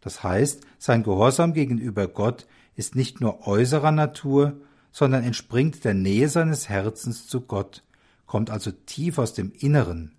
Das 0.00 0.24
heißt, 0.24 0.66
sein 0.76 1.04
Gehorsam 1.04 1.52
gegenüber 1.52 2.08
Gott 2.08 2.48
ist 2.76 2.94
nicht 2.94 3.20
nur 3.20 3.46
äußerer 3.46 3.90
Natur, 3.90 4.60
sondern 4.92 5.24
entspringt 5.24 5.84
der 5.84 5.94
Nähe 5.94 6.28
seines 6.28 6.68
Herzens 6.68 7.26
zu 7.26 7.40
Gott, 7.42 7.82
kommt 8.26 8.50
also 8.50 8.70
tief 8.70 9.18
aus 9.18 9.34
dem 9.34 9.52
Inneren. 9.58 10.12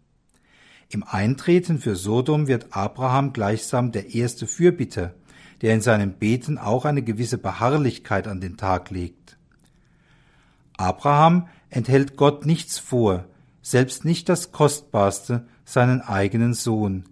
Im 0.89 1.03
Eintreten 1.03 1.79
für 1.79 1.95
Sodom 1.95 2.47
wird 2.47 2.67
Abraham 2.71 3.33
gleichsam 3.33 3.91
der 3.91 4.13
erste 4.13 4.47
Fürbitter, 4.47 5.13
der 5.61 5.73
in 5.73 5.81
seinem 5.81 6.13
Beten 6.13 6.57
auch 6.57 6.85
eine 6.85 7.01
gewisse 7.01 7.37
Beharrlichkeit 7.37 8.27
an 8.27 8.41
den 8.41 8.57
Tag 8.57 8.89
legt. 8.89 9.37
Abraham 10.77 11.47
enthält 11.69 12.15
Gott 12.15 12.45
nichts 12.45 12.79
vor, 12.79 13.25
selbst 13.61 14.05
nicht 14.05 14.29
das 14.29 14.51
Kostbarste, 14.51 15.47
seinen 15.65 16.01
eigenen 16.01 16.53
Sohn, 16.53 17.03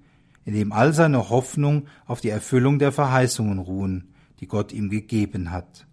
in 0.45 0.53
dem 0.53 0.71
all 0.71 0.93
seine 0.93 1.29
Hoffnung 1.29 1.87
auf 2.05 2.21
die 2.21 2.29
Erfüllung 2.29 2.79
der 2.79 2.91
Verheißungen 2.91 3.59
ruhen, 3.59 4.14
die 4.39 4.47
Gott 4.47 4.73
ihm 4.73 4.89
gegeben 4.89 5.51
hat. 5.51 5.87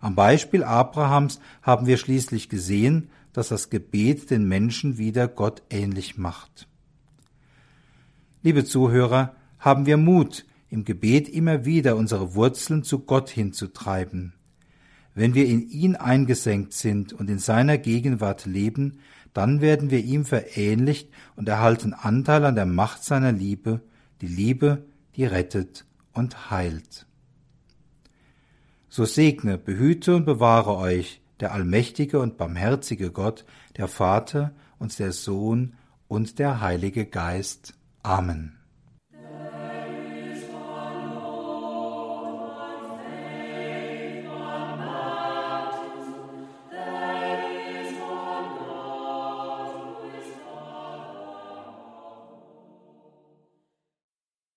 Am 0.00 0.14
Beispiel 0.14 0.62
Abrahams 0.62 1.40
haben 1.62 1.86
wir 1.86 1.96
schließlich 1.96 2.48
gesehen, 2.48 3.08
dass 3.32 3.48
das 3.48 3.70
Gebet 3.70 4.30
den 4.30 4.46
Menschen 4.46 4.98
wieder 4.98 5.28
Gott 5.28 5.62
ähnlich 5.70 6.16
macht. 6.16 6.68
Liebe 8.42 8.64
Zuhörer, 8.64 9.34
haben 9.58 9.86
wir 9.86 9.96
Mut, 9.96 10.46
im 10.70 10.84
Gebet 10.84 11.28
immer 11.28 11.64
wieder 11.64 11.96
unsere 11.96 12.34
Wurzeln 12.34 12.82
zu 12.82 13.00
Gott 13.00 13.30
hinzutreiben. 13.30 14.34
Wenn 15.14 15.34
wir 15.34 15.46
in 15.46 15.68
ihn 15.68 15.96
eingesenkt 15.96 16.72
sind 16.72 17.12
und 17.12 17.30
in 17.30 17.38
seiner 17.38 17.78
Gegenwart 17.78 18.46
leben, 18.46 19.00
dann 19.32 19.60
werden 19.60 19.90
wir 19.90 20.00
ihm 20.00 20.24
verähnlicht 20.24 21.08
und 21.36 21.48
erhalten 21.48 21.94
Anteil 21.94 22.44
an 22.44 22.54
der 22.54 22.66
Macht 22.66 23.04
seiner 23.04 23.32
Liebe, 23.32 23.80
die 24.20 24.28
Liebe, 24.28 24.84
die 25.16 25.24
rettet 25.24 25.84
und 26.12 26.50
heilt. 26.50 27.05
So 28.96 29.04
segne, 29.04 29.58
behüte 29.58 30.16
und 30.16 30.24
bewahre 30.24 30.74
euch 30.74 31.20
der 31.40 31.52
allmächtige 31.52 32.18
und 32.18 32.38
barmherzige 32.38 33.10
Gott, 33.10 33.44
der 33.76 33.88
Vater 33.88 34.54
und 34.78 34.98
der 34.98 35.12
Sohn 35.12 35.74
und 36.08 36.38
der 36.38 36.62
Heilige 36.62 37.04
Geist. 37.04 37.74
Amen. 38.02 38.55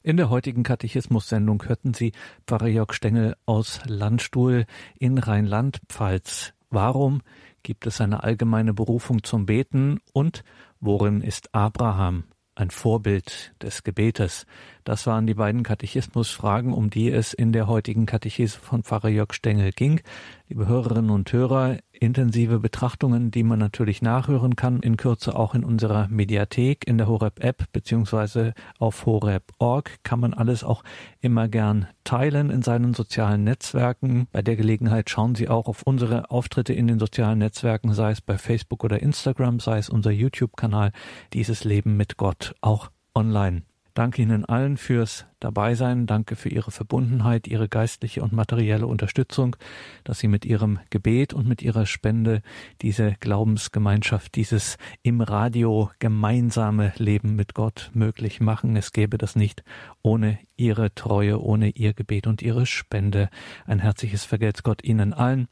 In 0.09 0.17
der 0.17 0.31
heutigen 0.31 0.63
Katechismus-Sendung 0.63 1.61
hörten 1.67 1.93
Sie 1.93 2.13
Pfarrer 2.47 2.65
Jörg 2.65 2.93
Stengel 2.93 3.35
aus 3.45 3.79
Landstuhl 3.85 4.65
in 4.97 5.19
Rheinland-Pfalz. 5.19 6.53
Warum 6.71 7.21
gibt 7.61 7.85
es 7.85 8.01
eine 8.01 8.23
allgemeine 8.23 8.73
Berufung 8.73 9.21
zum 9.21 9.45
Beten 9.45 9.99
und 10.11 10.43
worin 10.79 11.21
ist 11.21 11.53
Abraham 11.53 12.23
ein 12.55 12.71
Vorbild 12.71 13.53
des 13.61 13.83
Gebetes? 13.83 14.47
Das 14.83 15.05
waren 15.05 15.27
die 15.27 15.35
beiden 15.35 15.61
Katechismusfragen, 15.61 16.73
um 16.73 16.89
die 16.89 17.11
es 17.11 17.35
in 17.35 17.53
der 17.53 17.67
heutigen 17.67 18.07
Katechese 18.07 18.57
von 18.57 18.81
Pfarrer 18.81 19.09
Jörg 19.09 19.31
Stengel 19.33 19.71
ging. 19.73 20.01
Liebe 20.47 20.65
Hörerinnen 20.65 21.11
und 21.11 21.31
Hörer, 21.31 21.77
intensive 21.99 22.59
Betrachtungen, 22.59 23.31
die 23.31 23.43
man 23.43 23.59
natürlich 23.59 24.01
nachhören 24.01 24.55
kann, 24.55 24.79
in 24.79 24.97
Kürze 24.97 25.35
auch 25.35 25.53
in 25.55 25.63
unserer 25.63 26.07
Mediathek, 26.07 26.87
in 26.87 26.97
der 26.97 27.07
Horeb-App 27.07 27.71
beziehungsweise 27.71 28.53
auf 28.77 29.05
horeb.org 29.05 30.03
kann 30.03 30.19
man 30.19 30.33
alles 30.33 30.63
auch 30.63 30.83
immer 31.21 31.47
gern 31.47 31.87
teilen 32.03 32.49
in 32.49 32.61
seinen 32.61 32.93
sozialen 32.93 33.43
Netzwerken. 33.43 34.27
Bei 34.31 34.41
der 34.41 34.55
Gelegenheit 34.55 35.09
schauen 35.09 35.35
Sie 35.35 35.49
auch 35.49 35.67
auf 35.67 35.83
unsere 35.83 36.31
Auftritte 36.31 36.73
in 36.73 36.87
den 36.87 36.99
sozialen 36.99 37.39
Netzwerken, 37.39 37.93
sei 37.93 38.11
es 38.11 38.21
bei 38.21 38.37
Facebook 38.37 38.83
oder 38.83 39.01
Instagram, 39.01 39.59
sei 39.59 39.77
es 39.77 39.89
unser 39.89 40.11
YouTube-Kanal, 40.11 40.91
dieses 41.33 41.63
Leben 41.63 41.97
mit 41.97 42.17
Gott, 42.17 42.55
auch 42.61 42.89
online. 43.13 43.68
Danke 43.99 44.21
Ihnen 44.21 44.45
allen 44.45 44.77
fürs 44.77 45.25
Dabeisein. 45.41 46.05
Danke 46.07 46.37
für 46.37 46.47
Ihre 46.47 46.71
Verbundenheit, 46.71 47.47
Ihre 47.49 47.67
geistliche 47.67 48.21
und 48.21 48.31
materielle 48.31 48.87
Unterstützung, 48.87 49.57
dass 50.05 50.19
Sie 50.19 50.29
mit 50.29 50.45
Ihrem 50.45 50.79
Gebet 50.89 51.33
und 51.33 51.49
mit 51.49 51.61
Ihrer 51.61 51.85
Spende 51.85 52.41
diese 52.81 53.15
Glaubensgemeinschaft, 53.19 54.35
dieses 54.35 54.77
im 55.01 55.19
Radio 55.19 55.91
gemeinsame 55.99 56.93
Leben 56.95 57.35
mit 57.35 57.53
Gott 57.53 57.91
möglich 57.93 58.39
machen. 58.39 58.77
Es 58.77 58.93
gäbe 58.93 59.17
das 59.17 59.35
nicht 59.35 59.65
ohne 60.01 60.39
Ihre 60.55 60.95
Treue, 60.95 61.41
ohne 61.41 61.71
Ihr 61.71 61.93
Gebet 61.93 62.25
und 62.25 62.41
Ihre 62.41 62.65
Spende. 62.65 63.29
Ein 63.65 63.79
herzliches 63.79 64.23
Vergelt's 64.23 64.63
Gott 64.63 64.81
Ihnen 64.81 65.13
allen. 65.13 65.49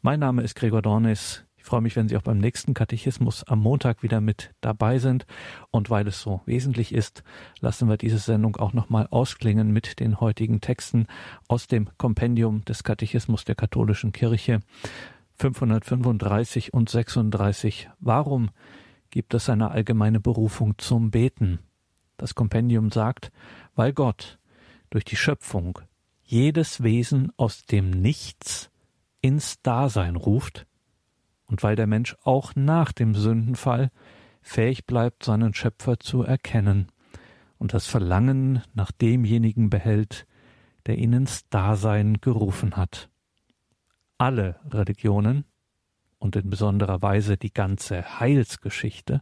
Mein 0.00 0.20
Name 0.20 0.40
ist 0.40 0.54
Gregor 0.54 0.80
Dornis. 0.80 1.44
Ich 1.62 1.68
freue 1.68 1.80
mich, 1.80 1.94
wenn 1.94 2.08
Sie 2.08 2.16
auch 2.16 2.22
beim 2.22 2.38
nächsten 2.38 2.74
Katechismus 2.74 3.44
am 3.44 3.60
Montag 3.60 4.02
wieder 4.02 4.20
mit 4.20 4.50
dabei 4.60 4.98
sind. 4.98 5.26
Und 5.70 5.90
weil 5.90 6.08
es 6.08 6.20
so 6.20 6.40
wesentlich 6.44 6.92
ist, 6.92 7.22
lassen 7.60 7.88
wir 7.88 7.96
diese 7.96 8.18
Sendung 8.18 8.56
auch 8.56 8.72
nochmal 8.72 9.06
ausklingen 9.08 9.70
mit 9.70 10.00
den 10.00 10.18
heutigen 10.18 10.60
Texten 10.60 11.06
aus 11.46 11.68
dem 11.68 11.88
Kompendium 11.98 12.64
des 12.64 12.82
Katechismus 12.82 13.44
der 13.44 13.54
katholischen 13.54 14.10
Kirche. 14.10 14.58
535 15.36 16.74
und 16.74 16.90
36. 16.90 17.88
Warum 18.00 18.50
gibt 19.10 19.32
es 19.32 19.48
eine 19.48 19.70
allgemeine 19.70 20.18
Berufung 20.18 20.76
zum 20.78 21.12
Beten? 21.12 21.60
Das 22.16 22.34
Kompendium 22.34 22.90
sagt, 22.90 23.30
weil 23.76 23.92
Gott 23.92 24.40
durch 24.90 25.04
die 25.04 25.16
Schöpfung 25.16 25.78
jedes 26.24 26.82
Wesen 26.82 27.32
aus 27.36 27.66
dem 27.66 27.90
Nichts 27.90 28.68
ins 29.20 29.62
Dasein 29.62 30.16
ruft 30.16 30.66
und 31.52 31.62
weil 31.62 31.76
der 31.76 31.86
Mensch 31.86 32.16
auch 32.24 32.54
nach 32.56 32.92
dem 32.92 33.14
Sündenfall 33.14 33.90
fähig 34.40 34.86
bleibt, 34.86 35.22
seinen 35.22 35.52
Schöpfer 35.52 36.00
zu 36.00 36.22
erkennen 36.22 36.90
und 37.58 37.74
das 37.74 37.86
Verlangen 37.86 38.62
nach 38.72 38.90
demjenigen 38.90 39.68
behält, 39.68 40.26
der 40.86 40.96
ihn 40.96 41.12
ins 41.12 41.46
Dasein 41.50 42.22
gerufen 42.22 42.78
hat. 42.78 43.10
Alle 44.16 44.60
Religionen 44.70 45.44
und 46.18 46.36
in 46.36 46.48
besonderer 46.48 47.02
Weise 47.02 47.36
die 47.36 47.52
ganze 47.52 48.18
Heilsgeschichte 48.18 49.20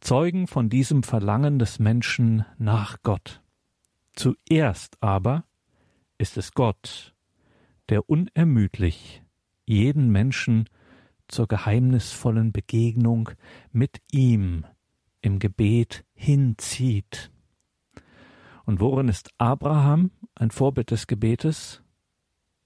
zeugen 0.00 0.48
von 0.48 0.68
diesem 0.68 1.04
Verlangen 1.04 1.58
des 1.58 1.78
Menschen 1.78 2.44
nach 2.58 2.98
Gott. 3.02 3.40
Zuerst 4.12 5.02
aber 5.02 5.44
ist 6.18 6.36
es 6.36 6.52
Gott, 6.52 7.14
der 7.88 8.10
unermüdlich 8.10 9.22
jeden 9.64 10.10
Menschen 10.12 10.68
zur 11.28 11.46
geheimnisvollen 11.48 12.52
Begegnung 12.52 13.30
mit 13.72 14.00
ihm 14.10 14.64
im 15.20 15.38
Gebet 15.38 16.04
hinzieht. 16.14 17.30
Und 18.64 18.80
worin 18.80 19.08
ist 19.08 19.30
Abraham 19.38 20.10
ein 20.34 20.50
Vorbild 20.50 20.90
des 20.90 21.06
Gebetes? 21.06 21.82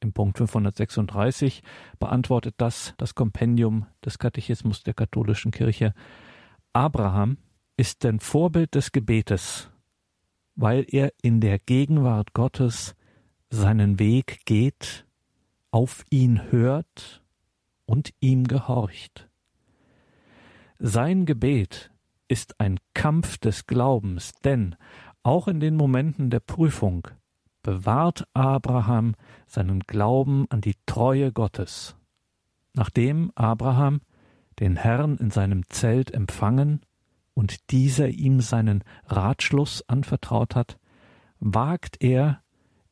Im 0.00 0.14
Punkt 0.14 0.38
536 0.38 1.62
beantwortet 1.98 2.54
das 2.56 2.94
das 2.96 3.14
Kompendium 3.14 3.86
des 4.04 4.18
Katechismus 4.18 4.82
der 4.82 4.94
katholischen 4.94 5.50
Kirche. 5.50 5.94
Abraham 6.72 7.36
ist 7.76 8.04
ein 8.06 8.20
Vorbild 8.20 8.74
des 8.74 8.92
Gebetes, 8.92 9.70
weil 10.54 10.86
er 10.88 11.12
in 11.22 11.40
der 11.40 11.58
Gegenwart 11.58 12.32
Gottes 12.32 12.94
seinen 13.50 13.98
Weg 13.98 14.40
geht, 14.46 15.06
auf 15.70 16.04
ihn 16.10 16.50
hört 16.50 17.19
und 17.90 18.14
ihm 18.20 18.46
gehorcht. 18.46 19.28
Sein 20.78 21.26
Gebet 21.26 21.90
ist 22.28 22.60
ein 22.60 22.78
Kampf 22.94 23.36
des 23.38 23.66
Glaubens, 23.66 24.32
denn 24.44 24.76
auch 25.24 25.48
in 25.48 25.58
den 25.58 25.74
Momenten 25.74 26.30
der 26.30 26.38
Prüfung 26.38 27.08
bewahrt 27.64 28.28
Abraham 28.32 29.16
seinen 29.48 29.80
Glauben 29.80 30.46
an 30.50 30.60
die 30.60 30.76
Treue 30.86 31.32
Gottes. 31.32 31.96
Nachdem 32.74 33.32
Abraham 33.34 34.02
den 34.60 34.76
Herrn 34.76 35.16
in 35.16 35.32
seinem 35.32 35.68
Zelt 35.68 36.14
empfangen 36.14 36.82
und 37.34 37.72
dieser 37.72 38.06
ihm 38.06 38.40
seinen 38.40 38.84
Ratschluss 39.06 39.82
anvertraut 39.88 40.54
hat, 40.54 40.78
wagt 41.40 42.00
er 42.00 42.40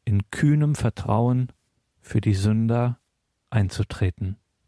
in 0.04 0.28
kühnem 0.32 0.74
Vertrauen 0.74 1.52
für 2.00 2.20
die 2.20 2.34
Sünder 2.34 2.98
einzutreten. 3.48 4.38